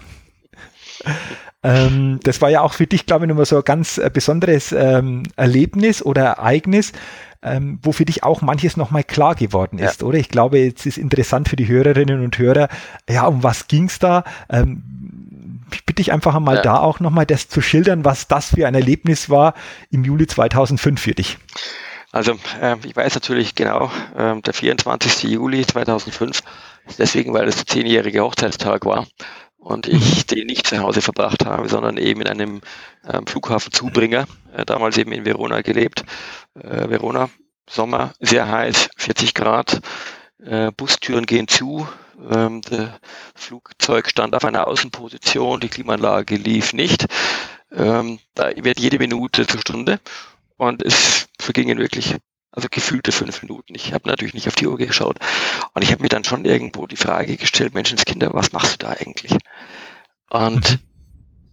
[1.64, 4.72] Ähm, das war ja auch für dich, glaube ich, nochmal so ein ganz äh, besonderes
[4.72, 6.92] ähm, Erlebnis oder Ereignis,
[7.42, 10.06] ähm, wo für dich auch manches nochmal klar geworden ist, ja.
[10.06, 10.18] oder?
[10.18, 12.68] Ich glaube, jetzt ist interessant für die Hörerinnen und Hörer,
[13.08, 14.24] ja, um was ging's da?
[14.50, 14.82] Ähm,
[15.72, 16.62] ich bitte dich einfach einmal ja.
[16.62, 19.54] da auch nochmal das zu schildern, was das für ein Erlebnis war
[19.90, 21.38] im Juli 2005 für dich.
[22.12, 25.24] Also äh, ich weiß natürlich genau, äh, der 24.
[25.24, 26.42] Juli 2005
[26.98, 29.06] Deswegen, weil es der zehnjährige Hochzeitstag war
[29.56, 30.26] und ich mhm.
[30.26, 32.60] den nicht zu Hause verbracht habe, sondern eben in einem
[33.08, 36.04] ähm, Flughafenzubringer, äh, damals eben in Verona gelebt.
[36.54, 37.30] Äh, Verona,
[37.68, 39.80] Sommer, sehr heiß, 40 Grad,
[40.44, 41.88] äh, Bustüren gehen zu,
[42.30, 42.98] ähm, der
[43.34, 47.06] Flugzeug stand auf einer Außenposition, die Klimaanlage lief nicht.
[47.72, 49.98] Ähm, da wird jede Minute zur Stunde
[50.56, 52.16] und es vergingen wirklich
[52.54, 53.74] also gefühlte fünf Minuten.
[53.74, 55.18] Ich habe natürlich nicht auf die Uhr geschaut.
[55.72, 58.92] Und ich habe mir dann schon irgendwo die Frage gestellt, Menschenskinder, was machst du da
[58.92, 59.36] eigentlich?
[60.30, 60.78] Und mhm.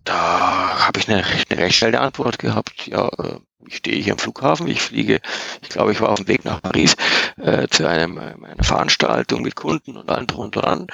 [0.04, 2.88] da habe ich eine, eine recht schnelle Antwort gehabt.
[2.88, 5.22] Ja, äh, ich stehe hier am Flughafen, ich fliege,
[5.62, 6.96] ich glaube, ich war auf dem Weg nach Paris
[7.38, 10.88] äh, zu einem, äh, einer Veranstaltung mit Kunden und allem drum und dran.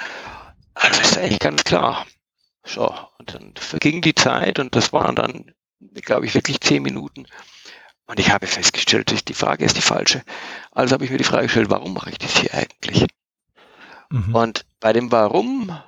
[0.74, 2.06] Also ist eigentlich ganz klar.
[2.64, 5.52] So, und dann verging die Zeit und das waren dann,
[6.02, 7.26] glaube ich, wirklich zehn Minuten.
[8.08, 10.22] Und ich habe festgestellt, die Frage ist die falsche.
[10.72, 13.06] Also habe ich mir die Frage gestellt, warum mache ich das hier eigentlich?
[14.08, 14.34] Mhm.
[14.34, 15.78] Und bei dem Warum,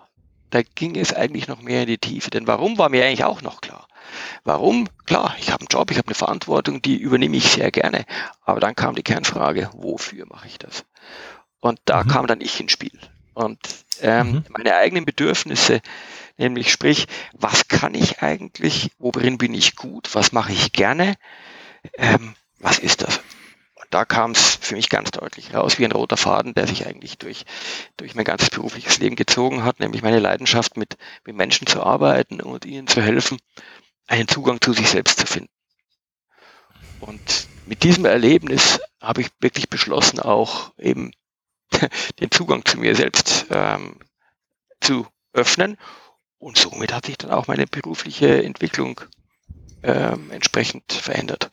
[0.50, 2.28] da ging es eigentlich noch mehr in die Tiefe.
[2.30, 3.88] Denn warum war mir eigentlich auch noch klar.
[4.44, 4.86] Warum?
[5.06, 8.04] Klar, ich habe einen Job, ich habe eine Verantwortung, die übernehme ich sehr gerne.
[8.42, 10.84] Aber dann kam die Kernfrage, wofür mache ich das?
[11.60, 12.08] Und da mhm.
[12.08, 12.98] kam dann ich ins Spiel.
[13.32, 13.58] Und
[14.02, 14.44] ähm, mhm.
[14.50, 15.80] meine eigenen Bedürfnisse,
[16.36, 21.14] nämlich sprich, was kann ich eigentlich, worin bin ich gut, was mache ich gerne,
[21.94, 23.18] ähm, was ist das?
[23.74, 26.86] Und da kam es für mich ganz deutlich raus, wie ein roter Faden, der sich
[26.86, 27.44] eigentlich durch,
[27.96, 32.40] durch mein ganzes berufliches Leben gezogen hat, nämlich meine Leidenschaft, mit, mit Menschen zu arbeiten
[32.40, 33.38] und ihnen zu helfen,
[34.06, 35.50] einen Zugang zu sich selbst zu finden.
[37.00, 41.12] Und mit diesem Erlebnis habe ich wirklich beschlossen, auch eben
[42.20, 43.98] den Zugang zu mir selbst ähm,
[44.80, 45.78] zu öffnen.
[46.38, 49.00] Und somit hat sich dann auch meine berufliche Entwicklung
[49.82, 51.50] ähm, entsprechend verändert.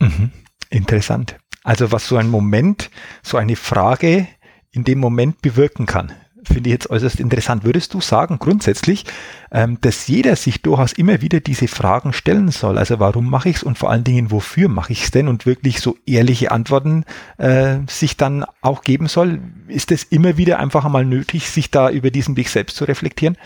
[0.00, 0.30] Mhm.
[0.68, 1.36] Interessant.
[1.62, 2.90] Also was so ein Moment,
[3.22, 4.26] so eine Frage
[4.72, 6.12] in dem Moment bewirken kann
[6.44, 7.64] finde ich jetzt äußerst interessant.
[7.64, 9.04] Würdest du sagen, grundsätzlich,
[9.52, 12.78] ähm, dass jeder sich durchaus immer wieder diese Fragen stellen soll?
[12.78, 15.28] Also warum mache ich es und vor allen Dingen, wofür mache ich es denn?
[15.28, 17.04] Und wirklich so ehrliche Antworten
[17.38, 19.40] äh, sich dann auch geben soll?
[19.68, 23.36] Ist es immer wieder einfach einmal nötig, sich da über diesen Weg selbst zu reflektieren?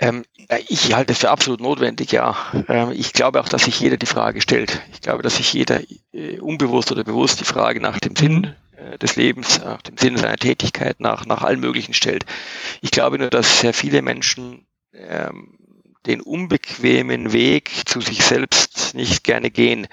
[0.00, 0.24] Ähm,
[0.68, 2.36] ich halte es für absolut notwendig, ja.
[2.68, 4.80] Ähm, ich glaube auch, dass sich jeder die Frage stellt.
[4.92, 5.80] Ich glaube, dass sich jeder
[6.12, 8.54] äh, unbewusst oder bewusst die Frage nach dem Sinn.
[8.78, 12.24] Äh, des Lebens, nach dem Sinn seiner Tätigkeit, nach, nach allen möglichen stellt.
[12.80, 15.58] Ich glaube nur, dass sehr viele Menschen ähm,
[16.06, 19.88] den unbequemen Weg zu sich selbst nicht gerne gehen.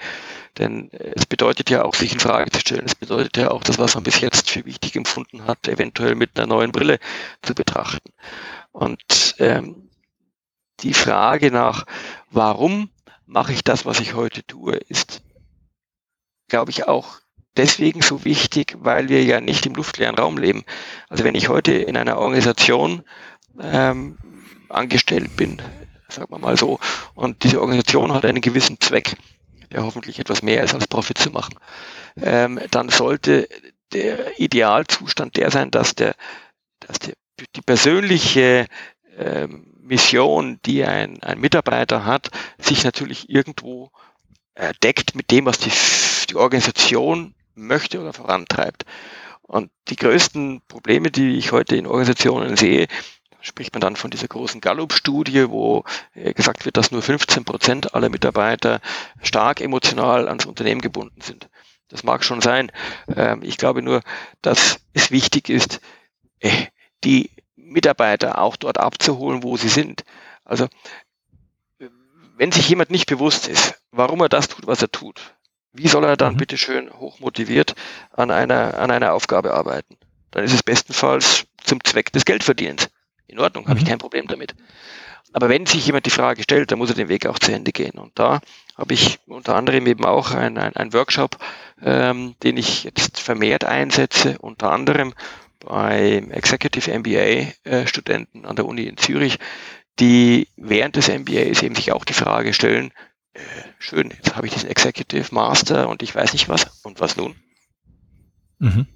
[0.58, 2.84] Denn es bedeutet ja auch, sich in Frage zu stellen.
[2.86, 6.30] Es bedeutet ja auch, das, was man bis jetzt für wichtig empfunden hat, eventuell mit
[6.36, 6.98] einer neuen Brille
[7.42, 8.10] zu betrachten.
[8.72, 9.90] Und ähm,
[10.80, 11.86] die Frage nach,
[12.30, 12.90] warum
[13.26, 15.22] mache ich das, was ich heute tue, ist,
[16.48, 17.18] glaube ich, auch
[17.56, 20.64] deswegen so wichtig, weil wir ja nicht im luftleeren Raum leben.
[21.08, 23.02] Also wenn ich heute in einer Organisation
[23.60, 24.18] ähm,
[24.68, 25.60] angestellt bin,
[26.08, 26.78] sagen wir mal so,
[27.14, 29.16] und diese Organisation hat einen gewissen Zweck,
[29.72, 31.54] der hoffentlich etwas mehr ist als Profit zu machen,
[32.20, 33.48] ähm, dann sollte
[33.92, 36.14] der Idealzustand der sein, dass der,
[36.80, 37.14] dass der,
[37.54, 38.66] die persönliche
[39.18, 43.90] ähm, Mission, die ein, ein Mitarbeiter hat, sich natürlich irgendwo
[44.82, 45.70] deckt mit dem, was die,
[46.30, 48.86] die Organisation möchte oder vorantreibt.
[49.42, 52.88] Und die größten Probleme, die ich heute in Organisationen sehe,
[53.40, 57.94] spricht man dann von dieser großen Gallup-Studie, wo äh, gesagt wird, dass nur 15 Prozent
[57.94, 58.80] aller Mitarbeiter
[59.22, 61.48] stark emotional ans Unternehmen gebunden sind.
[61.88, 62.72] Das mag schon sein.
[63.14, 64.02] Ähm, ich glaube nur,
[64.42, 65.80] dass es wichtig ist,
[66.40, 66.66] äh,
[67.04, 67.30] die
[67.66, 70.04] Mitarbeiter auch dort abzuholen, wo sie sind.
[70.44, 70.68] Also,
[72.36, 75.34] wenn sich jemand nicht bewusst ist, warum er das tut, was er tut,
[75.72, 76.38] wie soll er dann mhm.
[76.38, 77.74] bitteschön hochmotiviert
[78.12, 79.96] an einer, an einer Aufgabe arbeiten?
[80.30, 82.88] Dann ist es bestenfalls zum Zweck des Geldverdienens.
[83.26, 83.68] In Ordnung, mhm.
[83.68, 83.90] habe ich mhm.
[83.90, 84.54] kein Problem damit.
[85.32, 87.72] Aber wenn sich jemand die Frage stellt, dann muss er den Weg auch zu Ende
[87.72, 87.98] gehen.
[87.98, 88.40] Und da
[88.76, 91.36] habe ich unter anderem eben auch einen ein Workshop,
[91.82, 95.12] ähm, den ich jetzt vermehrt einsetze, unter anderem
[95.66, 99.38] bei Executive MBA äh, Studenten an der Uni in Zürich,
[99.98, 102.92] die während des MBAs eben sich auch die Frage stellen,
[103.34, 103.40] äh,
[103.78, 106.80] schön, jetzt habe ich diesen Executive Master und ich weiß nicht was.
[106.82, 107.34] Und was nun?
[108.58, 108.86] Mhm.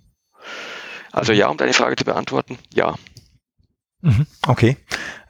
[1.12, 2.94] Also ja, um deine Frage zu beantworten, ja.
[4.02, 4.26] Mhm.
[4.46, 4.76] Okay.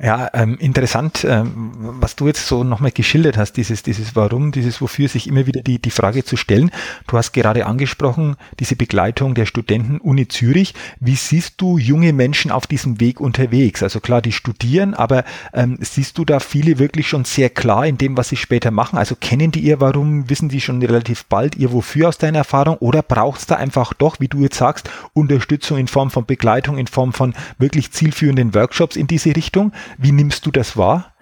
[0.03, 4.81] Ja, ähm, interessant, ähm, was du jetzt so nochmal geschildert hast, dieses, dieses Warum, dieses
[4.81, 6.71] Wofür, sich immer wieder die, die Frage zu stellen.
[7.07, 10.73] Du hast gerade angesprochen, diese Begleitung der Studenten Uni Zürich.
[11.01, 13.83] Wie siehst du junge Menschen auf diesem Weg unterwegs?
[13.83, 17.99] Also klar, die studieren, aber ähm, siehst du da viele wirklich schon sehr klar in
[17.99, 18.99] dem, was sie später machen?
[18.99, 22.79] Also kennen die ihr Warum, wissen die schon relativ bald ihr Wofür aus deiner Erfahrung
[22.79, 26.79] oder braucht es da einfach doch, wie du jetzt sagst, Unterstützung in Form von Begleitung,
[26.79, 28.60] in Form von wirklich zielführenden Workshops
[28.97, 29.73] in diese Richtung?
[29.99, 31.15] Wie nimmst du das wahr?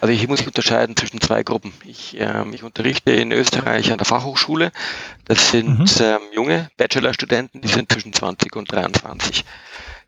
[0.00, 1.72] Also ich muss unterscheiden zwischen zwei Gruppen.
[1.84, 4.72] Ich, ähm, ich unterrichte in Österreich an der Fachhochschule.
[5.24, 5.86] Das sind mhm.
[6.00, 9.44] ähm, junge Bachelorstudenten, die sind zwischen 20 und 23.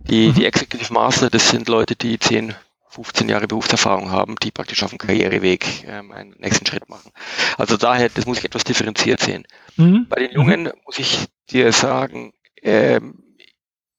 [0.01, 0.35] Die, mhm.
[0.35, 2.55] die Executive Master, das sind Leute, die 10,
[2.91, 7.13] 15 Jahre Berufserfahrung haben, die praktisch auf dem Karriereweg ähm, einen nächsten Schritt machen.
[7.57, 9.47] Also daher, das muss ich etwas differenziert sehen.
[9.77, 10.07] Mhm.
[10.09, 10.73] Bei den Jungen mhm.
[10.87, 13.23] muss ich dir sagen, ähm,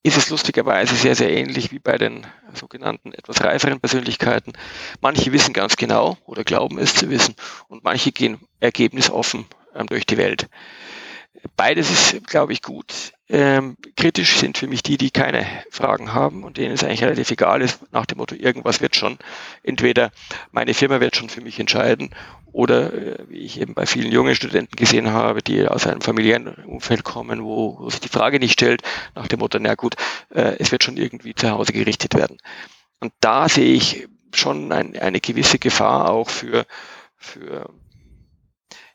[0.10, 4.54] ist es lustigerweise sehr, sehr ähnlich wie bei den sogenannten etwas reiferen Persönlichkeiten.
[5.02, 7.36] Manche wissen ganz genau oder glauben es zu wissen
[7.68, 9.46] und manche gehen ergebnisoffen
[9.76, 10.50] ähm, durch die Welt.
[11.56, 13.14] Beides ist, glaube ich, gut.
[13.30, 17.30] Ähm, kritisch sind für mich die, die keine Fragen haben und denen es eigentlich relativ
[17.32, 19.18] egal ist, nach dem Motto, irgendwas wird schon.
[19.62, 20.12] Entweder
[20.52, 22.10] meine Firma wird schon für mich entscheiden
[22.52, 26.48] oder, äh, wie ich eben bei vielen jungen Studenten gesehen habe, die aus einem familiären
[26.66, 28.82] Umfeld kommen, wo, wo sich die Frage nicht stellt,
[29.16, 29.96] nach dem Motto, na gut,
[30.34, 32.38] äh, es wird schon irgendwie zu Hause gerichtet werden.
[33.00, 36.66] Und da sehe ich schon ein, eine gewisse Gefahr auch für,
[37.16, 37.70] für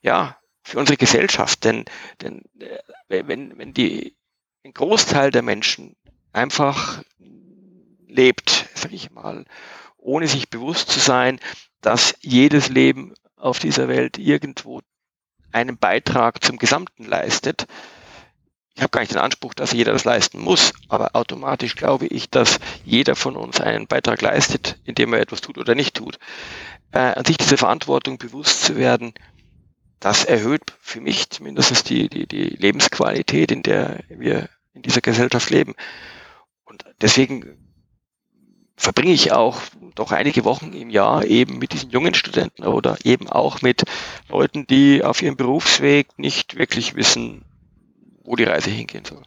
[0.02, 1.62] ja, für unsere Gesellschaft.
[1.64, 1.84] Denn,
[2.20, 4.16] denn äh, wenn, wenn die,
[4.64, 5.94] ein Großteil der Menschen
[6.32, 7.02] einfach
[8.08, 9.44] lebt, sag ich mal,
[9.98, 11.38] ohne sich bewusst zu sein,
[11.80, 14.80] dass jedes Leben auf dieser Welt irgendwo
[15.52, 17.66] einen Beitrag zum Gesamten leistet.
[18.74, 22.28] Ich habe gar nicht den Anspruch, dass jeder das leisten muss, aber automatisch glaube ich,
[22.28, 26.18] dass jeder von uns einen Beitrag leistet, indem er etwas tut oder nicht tut.
[26.90, 29.14] Äh, an sich diese Verantwortung bewusst zu werden,
[30.00, 35.50] das erhöht für mich zumindest die, die, die Lebensqualität, in der wir in dieser Gesellschaft
[35.50, 35.74] leben.
[36.64, 37.56] Und deswegen
[38.76, 39.60] verbringe ich auch
[39.94, 43.84] doch einige Wochen im Jahr eben mit diesen jungen Studenten oder eben auch mit
[44.28, 47.44] Leuten, die auf ihrem Berufsweg nicht wirklich wissen,
[48.24, 49.22] wo die Reise hingehen soll.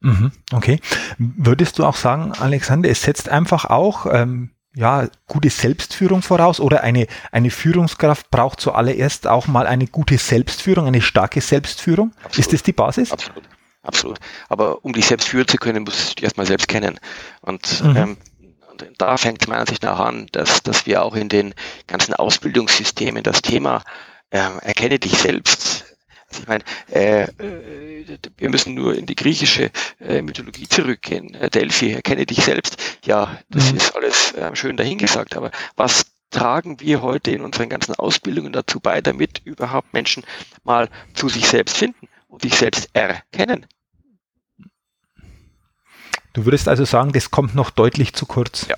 [0.00, 0.80] Mhm, okay.
[1.18, 6.82] Würdest du auch sagen, Alexander, es setzt einfach auch ähm, ja, gute Selbstführung voraus oder
[6.82, 12.12] eine, eine Führungskraft braucht zuallererst auch mal eine gute Selbstführung, eine starke Selbstführung?
[12.16, 12.38] Absolut.
[12.38, 13.12] Ist das die Basis?
[13.12, 13.44] Absolut.
[13.82, 14.18] Absolut.
[14.48, 17.00] Aber um dich selbst führen zu können, musst du dich erstmal selbst kennen.
[17.40, 17.96] Und mhm.
[17.96, 18.16] ähm,
[18.98, 21.54] da fängt meiner Ansicht nach an, dass, dass wir auch in den
[21.86, 23.82] ganzen Ausbildungssystemen das Thema
[24.30, 25.89] äh, erkenne dich selbst.
[26.30, 31.34] Also ich meine, äh, äh, wir müssen nur in die griechische äh, Mythologie zurückgehen.
[31.34, 32.76] Äh, Delphi, erkenne dich selbst.
[33.04, 33.76] Ja, das mhm.
[33.78, 38.78] ist alles äh, schön dahingesagt, aber was tragen wir heute in unseren ganzen Ausbildungen dazu
[38.78, 40.24] bei, damit überhaupt Menschen
[40.62, 43.66] mal zu sich selbst finden und sich selbst erkennen?
[46.32, 48.68] Du würdest also sagen, das kommt noch deutlich zu kurz.
[48.68, 48.76] Ja.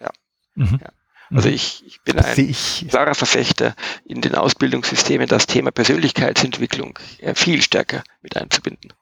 [0.00, 0.10] ja.
[0.54, 0.80] Mhm.
[0.82, 0.88] ja.
[1.30, 1.54] Also mhm.
[1.54, 2.86] ich, ich bin ein ich.
[2.88, 6.98] klarer Verfechter in den Ausbildungssystemen, das Thema Persönlichkeitsentwicklung
[7.34, 8.92] viel stärker mit einzubinden.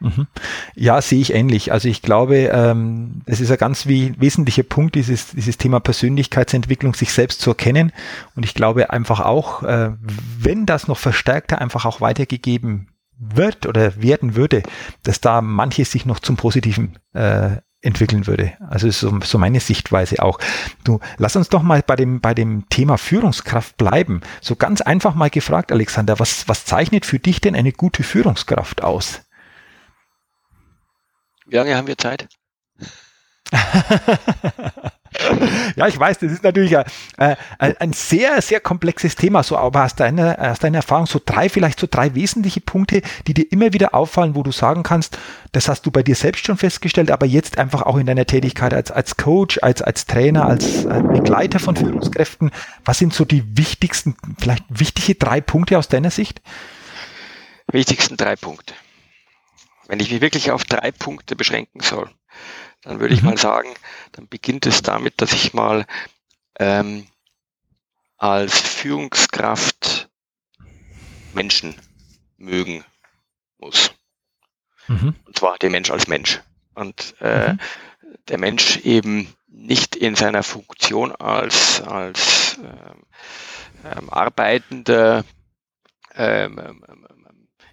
[0.00, 0.26] Mhm.
[0.74, 1.72] Ja, sehe ich ähnlich.
[1.72, 7.12] Also ich glaube, ähm, es ist ein ganz wesentlicher Punkt, dieses, dieses Thema Persönlichkeitsentwicklung, sich
[7.12, 7.92] selbst zu erkennen.
[8.36, 9.92] Und ich glaube einfach auch, äh,
[10.38, 14.62] wenn das noch verstärkter einfach auch weitergegeben wird oder werden würde,
[15.04, 18.52] dass da manches sich noch zum Positiven äh, entwickeln würde.
[18.68, 20.38] Also so, so meine Sichtweise auch.
[20.84, 24.20] Du, lass uns doch mal bei dem, bei dem Thema Führungskraft bleiben.
[24.40, 28.82] So ganz einfach mal gefragt, Alexander, was, was zeichnet für dich denn eine gute Führungskraft
[28.82, 29.22] aus?
[31.46, 32.28] Wie lange haben wir Zeit?
[35.76, 36.84] ja, ich weiß, das ist natürlich ein,
[37.18, 41.48] äh, ein, sehr, sehr komplexes Thema, so, aber aus deiner, aus deiner Erfahrung so drei,
[41.48, 45.18] vielleicht so drei wesentliche Punkte, die dir immer wieder auffallen, wo du sagen kannst,
[45.52, 48.74] das hast du bei dir selbst schon festgestellt, aber jetzt einfach auch in deiner Tätigkeit
[48.74, 52.50] als, als Coach, als, als Trainer, als Begleiter von Führungskräften.
[52.84, 56.42] Was sind so die wichtigsten, vielleicht wichtige drei Punkte aus deiner Sicht?
[57.70, 58.74] Wichtigsten drei Punkte.
[59.86, 62.10] Wenn ich mich wirklich auf drei Punkte beschränken soll,
[62.84, 63.30] dann würde ich mhm.
[63.30, 63.74] mal sagen,
[64.12, 65.86] dann beginnt es damit, dass ich mal
[66.58, 67.06] ähm,
[68.16, 70.08] als Führungskraft
[71.32, 71.74] Menschen
[72.36, 72.84] mögen
[73.58, 73.90] muss.
[74.86, 75.14] Mhm.
[75.24, 76.40] Und zwar den Mensch als Mensch.
[76.74, 77.58] Und äh, mhm.
[78.28, 83.02] der Mensch eben nicht in seiner Funktion als, als ähm,
[83.84, 85.24] ähm, arbeitender
[86.14, 87.06] ähm, ähm, ähm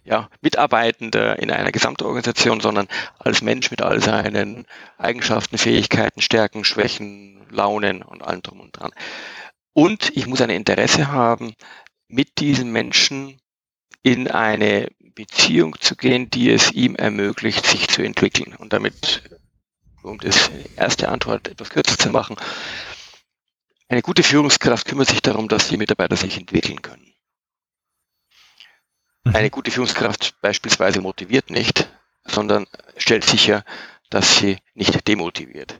[0.03, 2.87] ja, Mitarbeitender in einer Gesamtorganisation, sondern
[3.19, 4.65] als Mensch mit all seinen
[4.97, 8.91] Eigenschaften, Fähigkeiten, Stärken, Schwächen, Launen und allem drum und dran.
[9.73, 11.53] Und ich muss ein Interesse haben,
[12.07, 13.39] mit diesem Menschen
[14.03, 18.55] in eine Beziehung zu gehen, die es ihm ermöglicht, sich zu entwickeln.
[18.55, 19.23] Und damit,
[20.01, 22.35] um das erste Antwort etwas kürzer zu machen,
[23.87, 27.10] eine gute Führungskraft kümmert sich darum, dass die Mitarbeiter sich entwickeln können.
[29.23, 29.35] Mhm.
[29.35, 31.89] Eine gute Führungskraft beispielsweise motiviert nicht,
[32.25, 33.63] sondern stellt sicher,
[34.09, 35.79] dass sie nicht demotiviert.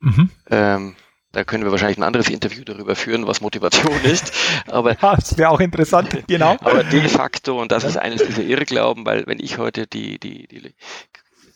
[0.00, 0.30] Mhm.
[0.50, 0.96] Ähm,
[1.32, 4.32] da können wir wahrscheinlich ein anderes Interview darüber führen, was Motivation ist.
[4.66, 6.52] Aber ja, das wäre auch interessant, genau.
[6.60, 10.46] Aber de facto, und das ist eines dieser Irrglauben, weil wenn ich heute die, die,
[10.46, 10.74] die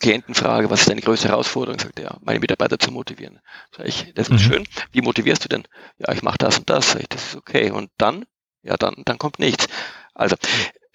[0.00, 3.40] Klienten frage, was ist deine größte Herausforderung, sagt er, meine Mitarbeiter zu motivieren.
[3.76, 4.38] Sag ich, das ist mhm.
[4.38, 4.68] schön.
[4.92, 5.64] Wie motivierst du denn?
[5.98, 6.92] Ja, ich mache das und das.
[6.92, 7.70] Sag ich, das ist okay.
[7.70, 8.24] Und dann?
[8.62, 9.68] Ja, dann, dann kommt nichts.
[10.14, 10.36] Also,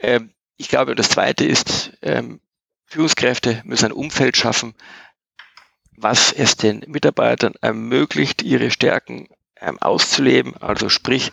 [0.01, 2.39] ähm, ich glaube, das Zweite ist, ähm,
[2.85, 4.75] Führungskräfte müssen ein Umfeld schaffen,
[5.95, 9.27] was es den Mitarbeitern ermöglicht, ihre Stärken
[9.59, 11.31] ähm, auszuleben, also sprich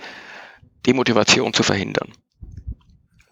[0.87, 2.13] Demotivation zu verhindern.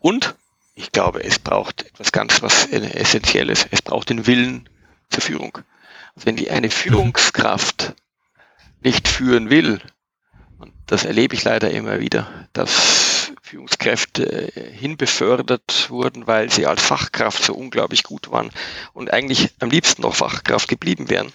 [0.01, 0.35] Und
[0.75, 3.67] ich glaube, es braucht etwas ganz was Essentielles.
[3.71, 4.69] Es braucht den Willen
[5.09, 5.59] zur Führung.
[6.15, 7.95] Also wenn die eine Führungskraft
[8.83, 9.81] nicht führen will,
[10.59, 13.16] und das erlebe ich leider immer wieder, dass
[13.47, 18.51] Führungskräfte äh, hinbefördert wurden, weil sie als Fachkraft so unglaublich gut waren
[18.93, 21.33] und eigentlich am liebsten noch Fachkraft geblieben wären.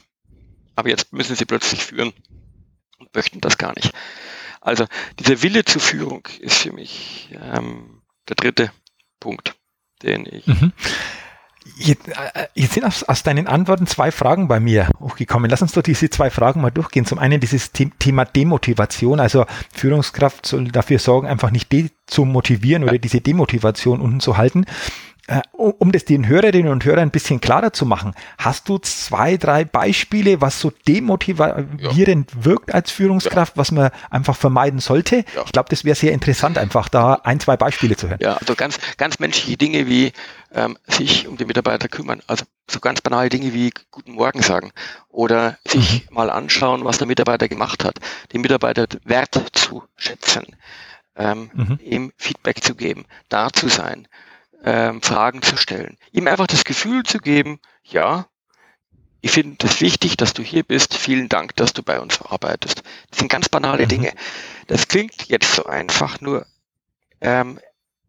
[0.75, 2.13] Aber jetzt müssen sie plötzlich führen
[2.99, 3.91] und möchten das gar nicht.
[4.59, 4.85] Also
[5.19, 8.71] dieser Wille zur Führung ist für mich ähm, der dritte
[9.19, 9.55] Punkt,
[10.03, 10.45] den ich.
[10.47, 10.73] Mhm.
[11.77, 15.49] Jetzt, äh, jetzt sind aus, aus, deinen Antworten zwei Fragen bei mir hochgekommen.
[15.49, 17.05] Lass uns doch diese zwei Fragen mal durchgehen.
[17.05, 19.19] Zum einen dieses Thema Demotivation.
[19.19, 24.35] Also Führungskraft soll dafür sorgen, einfach nicht de zu motivieren oder diese Demotivation unten zu
[24.37, 24.65] halten.
[25.31, 29.37] Äh, um das den Hörerinnen und Hörern ein bisschen klarer zu machen, hast du zwei,
[29.37, 32.45] drei Beispiele, was so demotivierend ja.
[32.45, 33.59] wirkt als Führungskraft, ja.
[33.59, 35.23] was man einfach vermeiden sollte?
[35.33, 35.43] Ja.
[35.45, 38.19] Ich glaube, das wäre sehr interessant, einfach da ein, zwei Beispiele zu hören.
[38.21, 40.11] Ja, also ganz, ganz menschliche Dinge wie
[40.53, 42.21] ähm, sich um die Mitarbeiter kümmern.
[42.27, 44.73] Also so ganz banale Dinge wie Guten Morgen sagen
[45.07, 46.15] oder sich mhm.
[46.15, 47.99] mal anschauen, was der Mitarbeiter gemacht hat,
[48.33, 50.57] den Mitarbeiter wert zu schätzen,
[51.15, 51.79] ähm, mhm.
[51.81, 54.09] ihm Feedback zu geben, da zu sein
[54.63, 55.97] ähm, Fragen zu stellen.
[56.11, 58.27] Ihm einfach das Gefühl zu geben, ja,
[59.21, 60.95] ich finde es wichtig, dass du hier bist.
[60.97, 62.83] Vielen Dank, dass du bei uns arbeitest.
[63.09, 63.89] Das sind ganz banale mhm.
[63.89, 64.13] Dinge.
[64.67, 66.45] Das klingt jetzt so einfach, nur
[67.21, 67.59] ähm,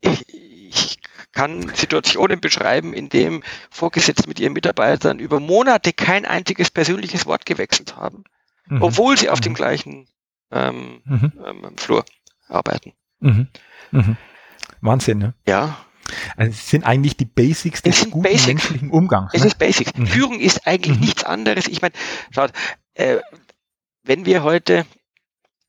[0.01, 0.99] ich, ich
[1.33, 7.47] kann Situationen beschreiben, in dem Vorgesetzte mit ihren Mitarbeitern über Monate kein einziges persönliches Wort
[7.47, 8.25] gewechselt haben,
[8.67, 8.83] mhm.
[8.83, 9.57] obwohl sie auf dem mhm.
[9.57, 10.09] gleichen
[10.51, 11.33] ähm, mhm.
[11.45, 12.05] ähm, Flur
[12.49, 12.93] arbeiten.
[13.21, 13.49] Mhm.
[13.91, 14.17] Mhm.
[14.81, 15.35] Wahnsinn, ne?
[15.47, 15.85] Ja,
[16.37, 18.47] also es sind eigentlich die Basics des guten Basic.
[18.49, 19.33] menschlichen Umgangs.
[19.33, 19.39] Ne?
[19.39, 19.93] Es ist Basics.
[19.95, 20.07] Mhm.
[20.07, 21.05] Führung ist eigentlich mhm.
[21.05, 21.67] nichts anderes.
[21.69, 21.95] Ich meine,
[22.31, 22.53] schaut,
[22.95, 23.19] äh,
[24.05, 24.85] wenn wir heute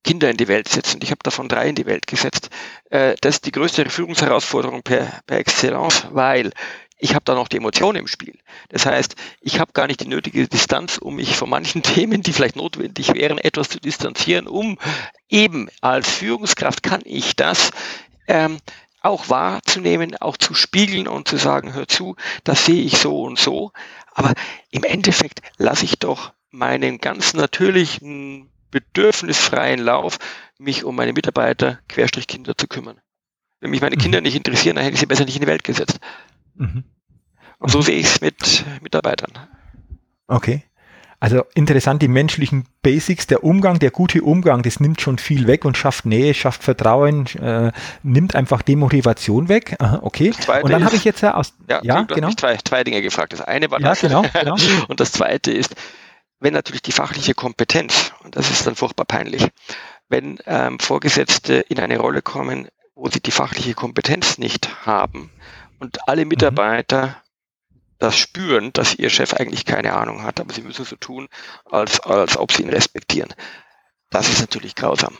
[0.04, 2.50] Kinder in die Welt setzen, ich habe davon drei in die Welt gesetzt,
[2.90, 6.52] äh, das ist die größte Führungsherausforderung per, per Excellence, weil
[6.98, 8.38] ich habe da noch die Emotionen im Spiel.
[8.70, 12.34] Das heißt, ich habe gar nicht die nötige Distanz, um mich von manchen Themen, die
[12.34, 14.78] vielleicht notwendig wären, etwas zu distanzieren, um
[15.30, 17.72] eben als Führungskraft kann ich das
[18.28, 18.58] ähm,
[19.04, 23.38] auch wahrzunehmen, auch zu spiegeln und zu sagen, hör zu, das sehe ich so und
[23.38, 23.72] so.
[24.14, 24.34] Aber
[24.72, 30.18] im Endeffekt lasse ich doch meinen ganz natürlichen, bedürfnisfreien Lauf,
[30.58, 33.00] mich um meine Mitarbeiter, Querstrich Kinder zu kümmern.
[33.60, 34.24] Wenn mich meine Kinder mhm.
[34.24, 36.00] nicht interessieren, dann hätte ich sie besser nicht in die Welt gesetzt.
[36.56, 36.84] Mhm.
[37.60, 39.32] Und so sehe ich es mit Mitarbeitern.
[40.28, 40.64] Okay.
[41.24, 45.64] Also interessant, die menschlichen Basics, der Umgang, der gute Umgang, das nimmt schon viel weg
[45.64, 47.72] und schafft Nähe, schafft Vertrauen, äh,
[48.04, 49.78] nimmt einfach Demotivation weg.
[49.80, 50.34] Aha, okay.
[50.62, 51.54] Und dann habe ich jetzt ja aus.
[51.70, 52.30] Ja, ja genau.
[52.32, 53.32] Zwei, zwei Dinge gefragt.
[53.32, 54.02] Das eine war ja, das.
[54.02, 54.58] Genau, genau.
[54.90, 55.76] und das zweite ist,
[56.42, 59.48] wenn natürlich die fachliche Kompetenz, und das ist dann furchtbar peinlich,
[60.10, 65.32] wenn ähm, Vorgesetzte in eine Rolle kommen, wo sie die fachliche Kompetenz nicht haben
[65.80, 66.32] und alle mhm.
[66.32, 67.16] Mitarbeiter
[68.04, 71.28] das spüren, dass ihr Chef eigentlich keine Ahnung hat, aber sie müssen so tun,
[71.66, 73.34] als, als ob sie ihn respektieren.
[74.10, 75.18] Das ist natürlich grausam.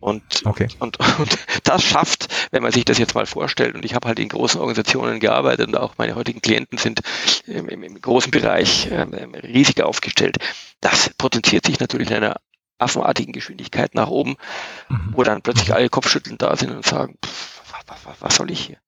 [0.00, 0.68] Und, okay.
[0.80, 4.18] und, und das schafft, wenn man sich das jetzt mal vorstellt, und ich habe halt
[4.18, 7.00] in großen Organisationen gearbeitet und auch meine heutigen Klienten sind
[7.46, 10.36] im, im, im großen Bereich ähm, riesig aufgestellt,
[10.80, 12.36] das potenziert sich natürlich in einer
[12.76, 14.36] affenartigen Geschwindigkeit nach oben,
[14.90, 15.12] mhm.
[15.12, 18.60] wo dann plötzlich alle Kopfschütteln da sind und sagen, pff, was, was, was soll ich
[18.60, 18.83] hier?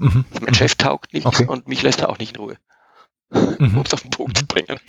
[0.00, 0.24] Mhm.
[0.40, 1.46] Mein Chef taugt nicht okay.
[1.46, 2.56] und mich lässt er auch nicht in Ruhe.
[3.30, 3.76] Mhm.
[3.76, 4.80] Um es auf den Punkt zu bringen.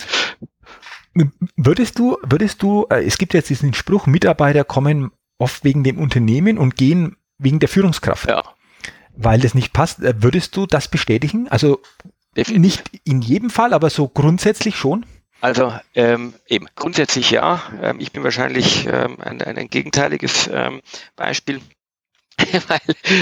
[1.57, 5.99] Würdest du, würdest du, äh, es gibt jetzt diesen Spruch, Mitarbeiter kommen oft wegen dem
[5.99, 8.29] Unternehmen und gehen wegen der Führungskraft.
[8.29, 8.43] Ja.
[9.13, 9.99] Weil das nicht passt.
[9.99, 11.49] Äh, würdest du das bestätigen?
[11.49, 11.81] Also
[12.37, 12.61] Definitiv.
[12.61, 15.05] nicht in jedem Fall, aber so grundsätzlich schon?
[15.41, 17.61] Also ähm, eben grundsätzlich ja.
[17.81, 20.81] Ähm, ich bin wahrscheinlich ähm, ein, ein, gegenteiliges ähm,
[21.15, 21.59] Beispiel.
[22.67, 22.79] weil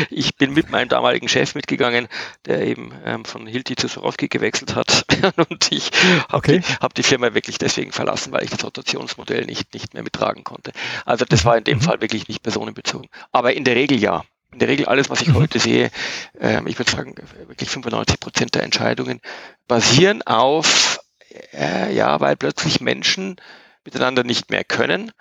[0.10, 2.08] ich bin mit meinem damaligen Chef mitgegangen,
[2.46, 5.06] der eben ähm, von Hilti zu Sorowski gewechselt hat
[5.50, 5.92] und ich
[6.30, 6.60] habe okay.
[6.60, 10.44] die, hab die Firma wirklich deswegen verlassen, weil ich das Rotationsmodell nicht, nicht mehr mittragen
[10.44, 10.72] konnte.
[11.06, 11.84] Also das war in dem mhm.
[11.84, 13.10] Fall wirklich nicht personenbezogen.
[13.32, 14.24] Aber in der Regel ja.
[14.52, 15.36] In der Regel alles, was ich mhm.
[15.36, 15.92] heute sehe,
[16.40, 17.16] ähm, ich würde sagen,
[17.48, 19.22] wirklich 95 Prozent der Entscheidungen
[19.68, 21.00] basieren auf,
[21.54, 23.40] äh, ja, weil plötzlich Menschen
[23.86, 25.12] miteinander nicht mehr können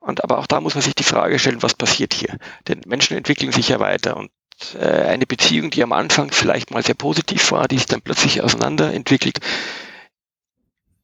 [0.00, 2.38] und aber auch da muss man sich die Frage stellen, was passiert hier?
[2.68, 4.30] Denn Menschen entwickeln sich ja weiter und
[4.78, 8.40] äh, eine Beziehung, die am Anfang vielleicht mal sehr positiv war, die ist dann plötzlich
[8.40, 9.40] auseinander entwickelt,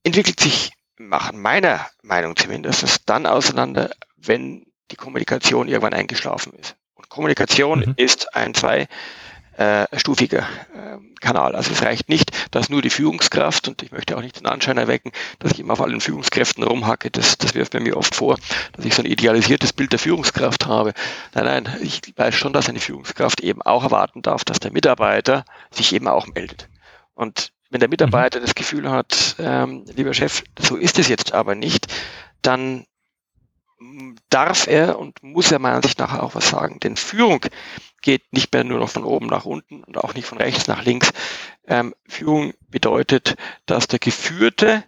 [0.04, 6.76] entwickelt sich nach meiner Meinung zumindest dann auseinander, wenn die Kommunikation irgendwann eingeschlafen ist.
[6.94, 7.94] Und Kommunikation mhm.
[7.96, 8.86] ist ein zwei
[9.62, 10.40] äh, stufiger
[10.74, 11.54] äh, Kanal.
[11.54, 14.76] Also es reicht nicht, dass nur die Führungskraft, und ich möchte auch nicht den Anschein
[14.76, 18.38] erwecken, dass ich immer auf allen Führungskräften rumhacke, das, das wirft mir oft vor,
[18.72, 20.92] dass ich so ein idealisiertes Bild der Führungskraft habe.
[21.34, 25.44] Nein, nein, ich weiß schon, dass eine Führungskraft eben auch erwarten darf, dass der Mitarbeiter
[25.70, 26.68] sich eben auch meldet.
[27.14, 28.44] Und wenn der Mitarbeiter mhm.
[28.44, 31.86] das Gefühl hat, ähm, lieber Chef, so ist es jetzt aber nicht,
[32.42, 32.84] dann
[34.28, 36.80] darf er und muss er meiner Ansicht nach auch was sagen.
[36.80, 37.44] Denn Führung
[38.02, 40.84] geht nicht mehr nur noch von oben nach unten und auch nicht von rechts nach
[40.84, 41.12] links.
[41.66, 43.36] Ähm, Führung bedeutet,
[43.66, 44.84] dass der Geführte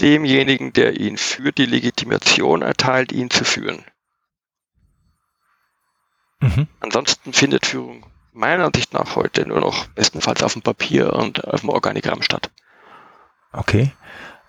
[0.00, 3.84] demjenigen, der ihn führt, die Legitimation erteilt, ihn zu führen.
[6.40, 6.68] Mhm.
[6.80, 11.60] Ansonsten findet Führung meiner Ansicht nach heute nur noch bestenfalls auf dem Papier und auf
[11.60, 12.50] dem Organigramm statt.
[13.52, 13.92] Okay.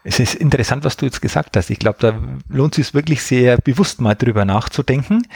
[0.04, 1.70] Es ist interessant, was du jetzt gesagt hast.
[1.70, 5.28] Ich glaube, da lohnt es sich wirklich sehr bewusst mal drüber nachzudenken.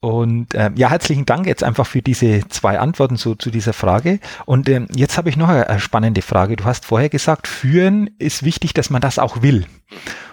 [0.00, 4.20] Und äh, ja, herzlichen Dank jetzt einfach für diese zwei Antworten so, zu dieser Frage.
[4.44, 6.56] Und ähm, jetzt habe ich noch eine, eine spannende Frage.
[6.56, 9.64] Du hast vorher gesagt, führen ist wichtig, dass man das auch will.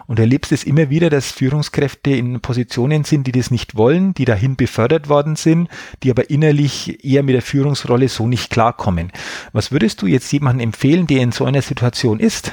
[0.05, 4.26] Und erlebst es immer wieder, dass Führungskräfte in Positionen sind, die das nicht wollen, die
[4.26, 5.70] dahin befördert worden sind,
[6.03, 9.11] die aber innerlich eher mit der Führungsrolle so nicht klarkommen.
[9.53, 12.51] Was würdest du jetzt jemandem empfehlen, der in so einer Situation ist?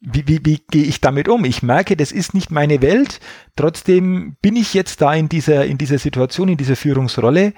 [0.00, 1.44] Wie, wie, wie gehe ich damit um?
[1.44, 3.20] Ich merke, das ist nicht meine Welt.
[3.56, 7.52] Trotzdem bin ich jetzt da in dieser, in dieser Situation, in dieser Führungsrolle.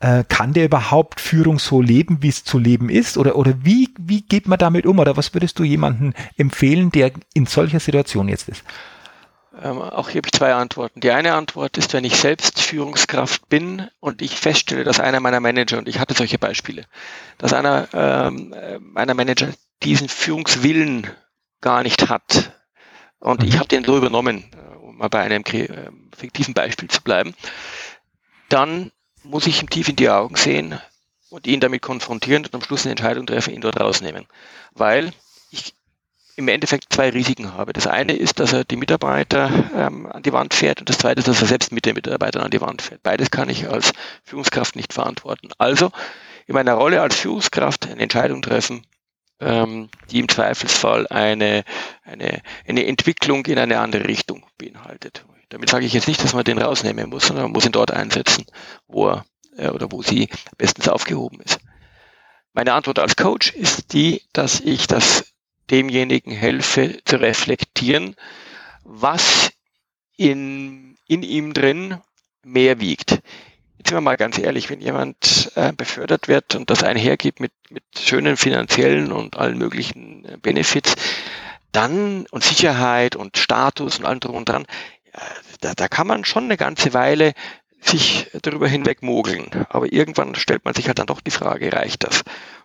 [0.00, 3.16] Äh, kann der überhaupt Führung so leben, wie es zu leben ist?
[3.16, 4.98] Oder, oder wie, wie geht man damit um?
[4.98, 8.64] Oder was würdest du jemandem empfehlen, der in solcher Situation jetzt ist?
[9.62, 11.00] Ähm, auch hier habe ich zwei Antworten.
[11.00, 15.38] Die eine Antwort ist, wenn ich selbst Führungskraft bin und ich feststelle, dass einer meiner
[15.38, 16.86] Manager, und ich hatte solche Beispiele,
[17.38, 19.48] dass einer ähm, äh, meiner Manager
[19.84, 21.06] diesen Führungswillen
[21.64, 22.52] gar nicht hat.
[23.18, 23.48] Und mhm.
[23.48, 25.68] ich habe den so übernommen, äh, um mal bei einem äh,
[26.16, 27.34] fiktiven Beispiel zu bleiben.
[28.50, 28.92] Dann
[29.22, 30.78] muss ich ihm tief in die Augen sehen
[31.30, 34.26] und ihn damit konfrontieren und am Schluss eine Entscheidung treffen, ihn dort rausnehmen.
[34.74, 35.12] Weil
[35.50, 35.74] ich
[36.36, 37.72] im Endeffekt zwei Risiken habe.
[37.72, 41.20] Das eine ist, dass er die Mitarbeiter ähm, an die Wand fährt und das zweite
[41.20, 43.02] ist, dass er selbst mit den Mitarbeitern an die Wand fährt.
[43.02, 43.92] Beides kann ich als
[44.24, 45.50] Führungskraft nicht verantworten.
[45.56, 45.92] Also
[46.46, 48.84] in meiner Rolle als Führungskraft eine Entscheidung treffen,
[49.40, 51.64] ähm, die im Zweifelsfall eine,
[52.04, 55.24] eine, eine Entwicklung in eine andere Richtung beinhaltet.
[55.48, 57.90] Damit sage ich jetzt nicht, dass man den rausnehmen muss, sondern man muss ihn dort
[57.90, 58.46] einsetzen,
[58.86, 59.24] wo er
[59.56, 61.58] äh, oder wo sie bestens aufgehoben ist.
[62.52, 65.32] Meine Antwort als Coach ist die, dass ich das
[65.70, 68.14] demjenigen helfe zu reflektieren,
[68.84, 69.50] was
[70.16, 71.98] in, in ihm drin
[72.42, 73.20] mehr wiegt
[73.86, 77.84] sind wir mal ganz ehrlich, wenn jemand äh, befördert wird und das einhergeht mit, mit
[77.98, 80.94] schönen finanziellen und allen möglichen äh, Benefits,
[81.72, 84.64] dann und Sicherheit und Status und allem drum und dran,
[85.12, 85.18] äh,
[85.60, 87.34] da, da kann man schon eine ganze Weile
[87.80, 89.50] sich darüber hinweg mogeln.
[89.68, 92.22] Aber irgendwann stellt man sich halt dann doch die Frage, reicht das?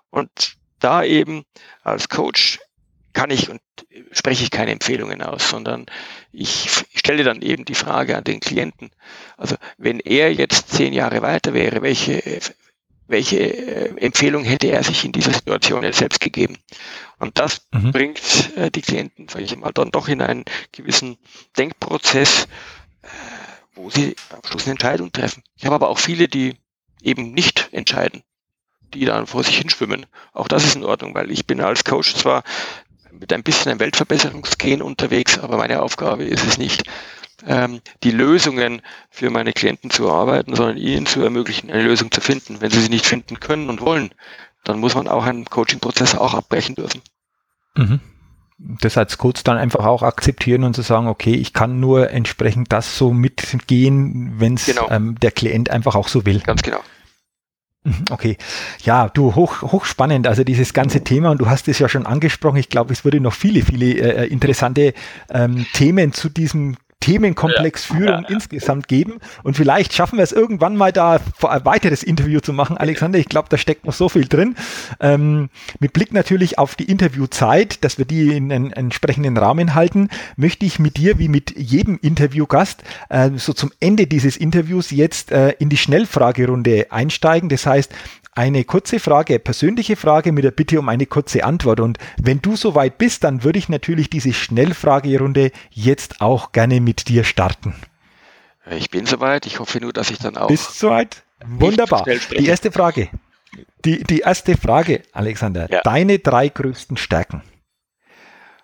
[0.10, 1.44] Und da eben
[1.84, 2.60] als Coach
[3.20, 3.60] kann ich und
[4.14, 5.88] spreche ich keine Empfehlungen aus, sondern
[6.32, 8.92] ich stelle dann eben die Frage an den Klienten.
[9.36, 12.40] Also wenn er jetzt zehn Jahre weiter wäre, welche,
[13.08, 16.60] welche äh, Empfehlung hätte er sich in dieser Situation jetzt selbst gegeben?
[17.18, 17.92] Und das mhm.
[17.92, 18.22] bringt
[18.56, 21.18] äh, die Klienten, sage ich mal, dann doch in einen gewissen
[21.58, 22.48] Denkprozess,
[23.02, 23.08] äh,
[23.76, 25.44] wo sie am Schluss eine Entscheidung treffen.
[25.58, 26.56] Ich habe aber auch viele, die
[27.02, 28.24] eben nicht entscheiden
[28.94, 30.06] die dann vor sich hinschwimmen.
[30.34, 32.44] Auch das ist in Ordnung, weil ich bin als Coach zwar
[33.20, 36.84] mit ein bisschen ein Weltverbesserungsgehen unterwegs, aber meine Aufgabe ist es nicht,
[37.46, 42.22] ähm, die Lösungen für meine Klienten zu erarbeiten, sondern ihnen zu ermöglichen, eine Lösung zu
[42.22, 42.62] finden.
[42.62, 44.12] Wenn sie sie nicht finden können und wollen,
[44.64, 47.02] dann muss man auch einen Coaching-Prozess auch abbrechen dürfen.
[47.76, 48.00] Mhm.
[48.58, 52.74] Das als Coach dann einfach auch akzeptieren und zu sagen, okay, ich kann nur entsprechend
[52.74, 54.90] das so mitgehen, wenn es genau.
[54.90, 56.42] ähm, der Klient einfach auch so will.
[56.42, 56.82] Ganz genau.
[57.84, 58.38] Mhm, okay,
[58.84, 62.58] ja, du hoch, hochspannend, also dieses ganze Thema und du hast es ja schon angesprochen.
[62.58, 64.94] Ich glaube, es würde noch viele, viele äh, interessante
[65.30, 67.96] ähm, Themen zu diesem Themenkomplex ja.
[67.96, 69.20] Führung ja, insgesamt geben.
[69.44, 72.78] Und vielleicht schaffen wir es irgendwann mal da ein weiteres Interview zu machen.
[72.78, 74.56] Alexander, ich glaube, da steckt noch so viel drin.
[75.00, 80.10] Ähm, mit Blick natürlich auf die Interviewzeit, dass wir die in einen entsprechenden Rahmen halten,
[80.36, 85.32] möchte ich mit dir, wie mit jedem Interviewgast, äh, so zum Ende dieses Interviews jetzt
[85.32, 87.50] äh, in die Schnellfragerunde einsteigen.
[87.50, 87.94] Das heißt,
[88.40, 91.82] eine kurze Frage, persönliche Frage mit der Bitte um eine kurze Antwort.
[91.82, 97.10] Und wenn du soweit bist, dann würde ich natürlich diese Schnellfragerunde jetzt auch gerne mit
[97.10, 97.76] dir starten.
[98.72, 99.46] Ich bin soweit.
[99.46, 100.48] Ich hoffe nur, dass ich dann auch.
[100.48, 101.24] Bist soweit?
[101.46, 102.06] Wunderbar.
[102.06, 103.10] Die erste Frage.
[103.84, 105.70] Die, die erste Frage, Alexander.
[105.70, 105.82] Ja.
[105.82, 107.44] Deine drei größten Stärken.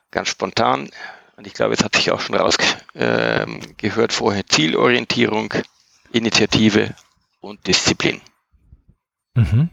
[0.10, 0.90] Ganz spontan.
[1.36, 4.46] Und ich glaube, es hat sich auch schon rausgehört äh, vorher.
[4.48, 5.54] Zielorientierung,
[6.14, 6.96] Initiative
[7.42, 8.22] und Disziplin.
[9.36, 9.70] Mhm.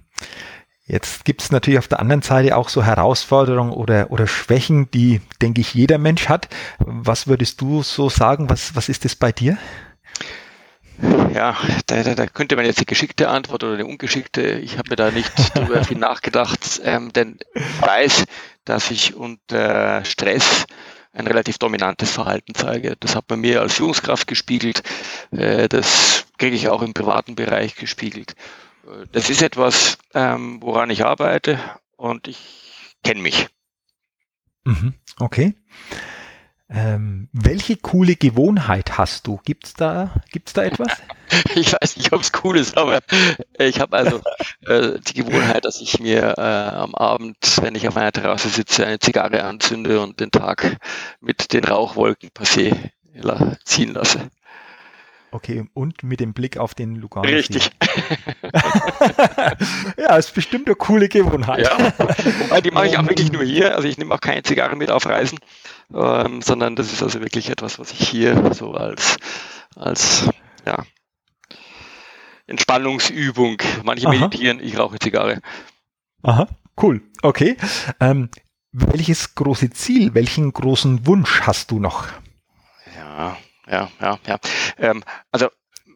[0.84, 5.20] Jetzt gibt es natürlich auf der anderen Seite auch so Herausforderungen oder, oder Schwächen, die,
[5.40, 6.48] denke ich, jeder Mensch hat.
[6.78, 8.50] Was würdest du so sagen?
[8.50, 9.56] Was, was ist das bei dir?
[11.32, 11.56] Ja,
[11.86, 14.42] da, da, da könnte man jetzt die geschickte Antwort oder die ungeschickte.
[14.58, 18.24] Ich habe mir da nicht darüber viel nachgedacht, ähm, denn ich weiß,
[18.64, 20.66] dass ich unter Stress
[21.12, 22.96] ein relativ dominantes Verhalten zeige.
[22.98, 24.82] Das hat man mir als Führungskraft gespiegelt.
[25.30, 28.34] Äh, das kriege ich auch im privaten Bereich gespiegelt
[29.12, 31.58] das ist etwas, ähm, woran ich arbeite
[31.96, 33.48] und ich kenne mich.
[34.64, 35.54] Mhm, okay.
[36.74, 39.38] Ähm, welche coole Gewohnheit hast du?
[39.44, 40.88] Gibt's da, gibt's da etwas?
[41.54, 43.00] ich weiß nicht, ob es cool ist, aber
[43.58, 44.22] ich habe also
[44.66, 48.86] äh, die Gewohnheit, dass ich mir äh, am Abend, wenn ich auf meiner Terrasse sitze,
[48.86, 50.78] eine Zigarre anzünde und den Tag
[51.20, 52.74] mit den Rauchwolken passé
[53.64, 54.30] ziehen lasse.
[55.34, 57.26] Okay, und mit dem Blick auf den Lugano.
[57.26, 57.70] Richtig.
[59.96, 61.66] ja, ist bestimmt eine coole Gewohnheit.
[61.66, 61.92] Ja,
[62.40, 63.74] wobei die mache ich auch wirklich nur hier.
[63.74, 65.38] Also ich nehme auch keine Zigarre mit auf Reisen,
[65.94, 69.16] ähm, sondern das ist also wirklich etwas, was ich hier so als,
[69.74, 70.28] als
[70.66, 70.84] ja,
[72.46, 73.56] Entspannungsübung.
[73.84, 74.14] Manche Aha.
[74.14, 75.40] meditieren, ich rauche Zigarre.
[76.22, 76.46] Aha,
[76.82, 77.00] cool.
[77.22, 77.56] Okay.
[78.00, 78.28] Ähm,
[78.70, 82.08] welches große Ziel, welchen großen Wunsch hast du noch?
[82.94, 83.38] Ja,
[83.72, 84.38] ja, ja, ja.
[84.78, 85.02] Ähm,
[85.32, 85.48] also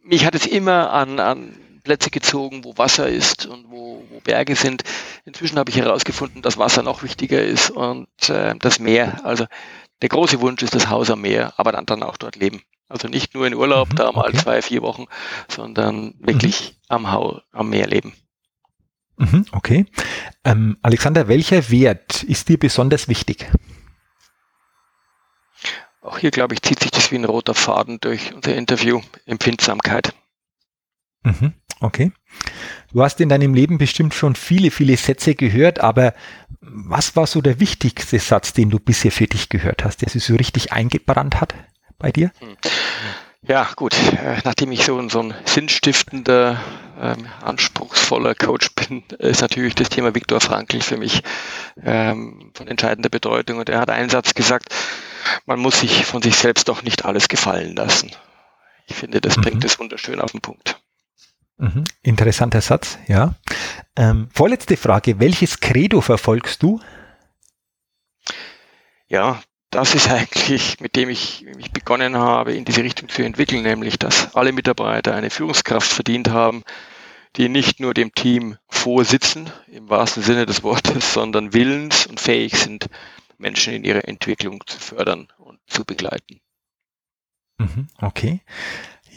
[0.03, 1.55] mich hat es immer an, an
[1.85, 4.83] Plätze gezogen, wo Wasser ist und wo, wo Berge sind.
[5.24, 9.24] Inzwischen habe ich herausgefunden, dass Wasser noch wichtiger ist und äh, das Meer.
[9.24, 9.47] Also
[10.03, 12.62] der große Wunsch ist das Haus am Meer, aber dann, dann auch dort leben.
[12.89, 14.39] Also nicht nur in Urlaub, mhm, da mal okay.
[14.39, 15.07] zwei, vier Wochen,
[15.49, 16.95] sondern wirklich mhm.
[16.95, 18.12] am, Haus, am Meer leben.
[19.18, 19.87] Mhm, okay.
[20.45, 23.51] Ähm, Alexander, welcher Wert ist dir besonders wichtig?
[26.07, 29.01] Auch hier, glaube ich, zieht sich das wie ein roter Faden durch unser Interview.
[29.25, 30.15] Empfindsamkeit.
[31.25, 32.13] Mhm, okay.
[32.93, 36.15] Du hast in deinem Leben bestimmt schon viele, viele Sätze gehört, aber
[36.61, 40.23] was war so der wichtigste Satz, den du bisher für dich gehört hast, der sich
[40.23, 41.55] so richtig eingebrannt hat
[41.99, 42.31] bei dir?
[42.39, 42.57] Hm.
[43.49, 43.95] Ja, gut.
[43.95, 46.61] Äh, nachdem ich so, so ein sinnstiftender,
[47.01, 51.23] ähm, anspruchsvoller Coach bin, ist natürlich das Thema Viktor Frankl für mich
[51.83, 53.59] ähm, von entscheidender Bedeutung.
[53.59, 54.75] Und er hat einen Satz gesagt,
[55.45, 58.11] man muss sich von sich selbst doch nicht alles gefallen lassen.
[58.87, 59.43] Ich finde, das mhm.
[59.43, 60.81] bringt es wunderschön auf den Punkt.
[61.59, 61.85] Mhm.
[62.03, 63.35] Interessanter Satz, ja.
[63.97, 66.81] Ähm, vorletzte Frage, welches Credo verfolgst du?
[69.09, 69.41] Ja,
[69.77, 73.99] das ist eigentlich, mit dem ich mich begonnen habe, in diese Richtung zu entwickeln, nämlich,
[73.99, 76.64] dass alle Mitarbeiter eine Führungskraft verdient haben,
[77.37, 82.57] die nicht nur dem Team vorsitzen, im wahrsten Sinne des Wortes, sondern willens und fähig
[82.57, 82.87] sind,
[83.37, 86.41] Menschen in ihrer Entwicklung zu fördern und zu begleiten.
[87.59, 88.41] Mhm, okay.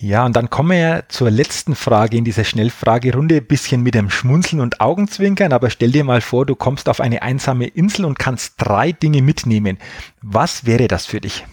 [0.01, 4.61] Ja, und dann kommen wir zur letzten Frage in dieser Schnellfragerunde, bisschen mit dem Schmunzeln
[4.61, 8.53] und Augenzwinkern, aber stell dir mal vor, du kommst auf eine einsame Insel und kannst
[8.59, 9.77] drei Dinge mitnehmen.
[10.21, 11.45] Was wäre das für dich?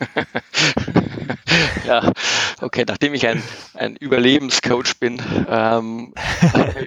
[1.86, 2.10] ja,
[2.60, 3.40] okay, nachdem ich ein,
[3.74, 6.12] ein Überlebenscoach bin ähm,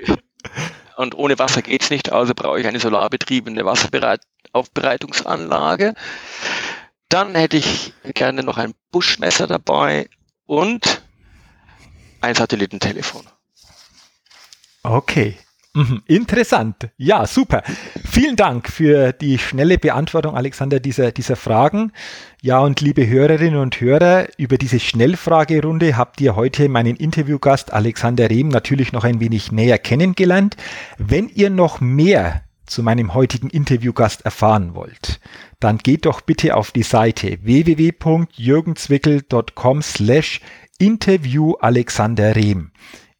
[0.97, 5.93] und ohne Wasser geht's nicht, also brauche ich eine solarbetriebene Wasseraufbereitungsanlage.
[7.07, 10.09] Dann hätte ich gerne noch ein Buschmesser dabei
[10.53, 11.01] und
[12.21, 13.23] ein Satellitentelefon.
[14.83, 15.37] Okay.
[15.75, 16.89] Mhm, interessant.
[16.97, 17.63] Ja, super.
[18.07, 21.91] Vielen Dank für die schnelle Beantwortung, Alexander, dieser, dieser Fragen.
[22.43, 28.29] Ja, und liebe Hörerinnen und Hörer, über diese Schnellfragerunde habt ihr heute meinen Interviewgast Alexander
[28.29, 30.57] Rehm natürlich noch ein wenig näher kennengelernt.
[30.99, 35.19] Wenn ihr noch mehr zu meinem heutigen Interviewgast erfahren wollt,
[35.63, 40.41] dann geht doch bitte auf die Seite www.jürgenzwickel.com slash
[40.77, 42.71] Interview Alexander Rehm.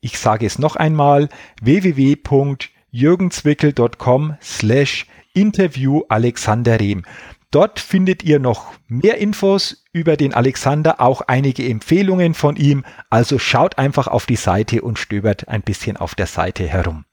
[0.02, 1.30] Ich sage es noch einmal
[1.62, 7.04] www.jürgenzwickel.com slash Interview Alexander Rehm.
[7.52, 12.84] Dort findet ihr noch mehr Infos über den Alexander, auch einige Empfehlungen von ihm.
[13.10, 17.06] Also schaut einfach auf die Seite und stöbert ein bisschen auf der Seite herum.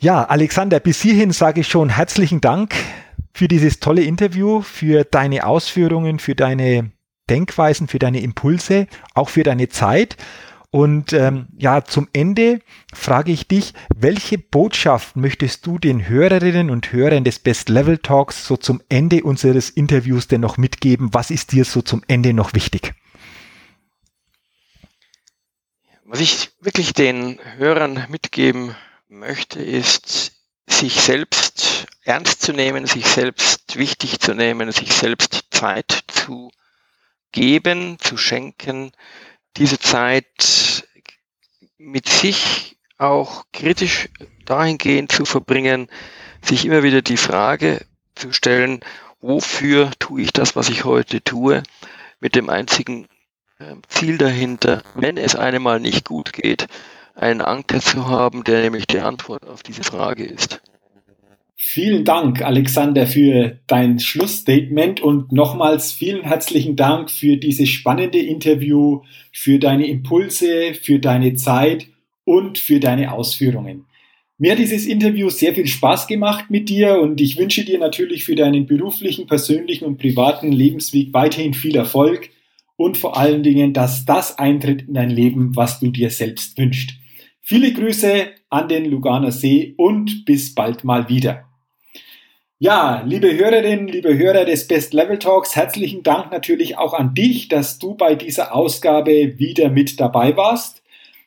[0.00, 2.74] Ja, Alexander, bis hierhin sage ich schon herzlichen Dank
[3.32, 6.92] für dieses tolle Interview, für deine Ausführungen, für deine
[7.30, 10.16] Denkweisen, für deine Impulse, auch für deine Zeit.
[10.70, 12.60] Und ähm, ja, zum Ende
[12.94, 18.46] frage ich dich, welche Botschaft möchtest du den Hörerinnen und Hörern des Best Level Talks
[18.46, 21.12] so zum Ende unseres Interviews denn noch mitgeben?
[21.12, 22.94] Was ist dir so zum Ende noch wichtig?
[26.04, 28.74] Was ich wirklich den Hörern mitgeben
[29.08, 30.32] möchte, ist,
[30.66, 36.50] sich selbst ernst zu nehmen, sich selbst wichtig zu nehmen, sich selbst Zeit zu
[37.30, 38.92] geben, zu schenken,
[39.56, 40.86] diese Zeit
[41.78, 44.08] mit sich auch kritisch
[44.44, 45.88] dahingehend zu verbringen,
[46.42, 47.84] sich immer wieder die Frage
[48.14, 48.80] zu stellen,
[49.20, 51.62] wofür tue ich das, was ich heute tue,
[52.20, 53.08] mit dem einzigen
[53.60, 56.66] ähm, Ziel dahinter, wenn es einem mal nicht gut geht,
[57.14, 60.60] einen Anker zu haben, der nämlich die Antwort auf diese Frage ist.
[61.64, 69.02] Vielen Dank, Alexander, für dein Schlussstatement und nochmals vielen herzlichen Dank für dieses spannende Interview,
[69.30, 71.86] für deine Impulse, für deine Zeit
[72.24, 73.84] und für deine Ausführungen.
[74.38, 78.24] Mir hat dieses Interview sehr viel Spaß gemacht mit dir und ich wünsche dir natürlich
[78.24, 82.30] für deinen beruflichen, persönlichen und privaten Lebensweg weiterhin viel Erfolg
[82.74, 86.90] und vor allen Dingen, dass das eintritt in dein Leben, was du dir selbst wünschst.
[87.40, 91.51] Viele Grüße an den Luganer See und bis bald mal wieder.
[92.64, 97.48] Ja, liebe Hörerinnen, liebe Hörer des Best Level Talks, herzlichen Dank natürlich auch an dich,
[97.48, 100.84] dass du bei dieser Ausgabe wieder mit dabei warst.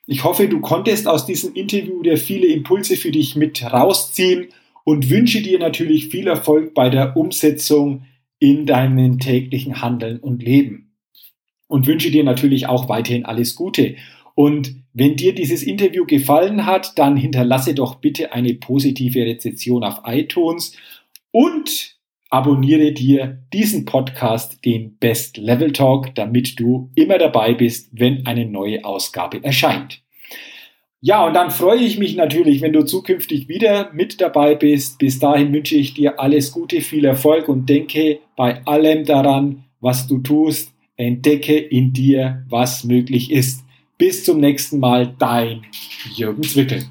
[0.07, 4.47] Ich hoffe, du konntest aus diesem Interview dir viele Impulse für dich mit rausziehen
[4.85, 8.05] und wünsche dir natürlich viel Erfolg bei der Umsetzung
[8.39, 10.93] in deinem täglichen Handeln und Leben.
[11.67, 13.97] Und wünsche dir natürlich auch weiterhin alles Gute.
[14.35, 20.03] Und wenn dir dieses Interview gefallen hat, dann hinterlasse doch bitte eine positive Rezession auf
[20.05, 20.77] iTunes
[21.35, 21.97] und
[22.29, 28.45] abonniere dir diesen Podcast, den Best Level Talk, damit du immer dabei bist, wenn eine
[28.45, 30.01] neue Ausgabe erscheint.
[31.01, 34.97] Ja, und dann freue ich mich natürlich, wenn du zukünftig wieder mit dabei bist.
[34.97, 40.07] Bis dahin wünsche ich dir alles Gute, viel Erfolg und denke bei allem daran, was
[40.07, 43.65] du tust, entdecke in dir, was möglich ist.
[43.97, 45.65] Bis zum nächsten Mal, dein
[46.15, 46.85] Jürgen Zwickel.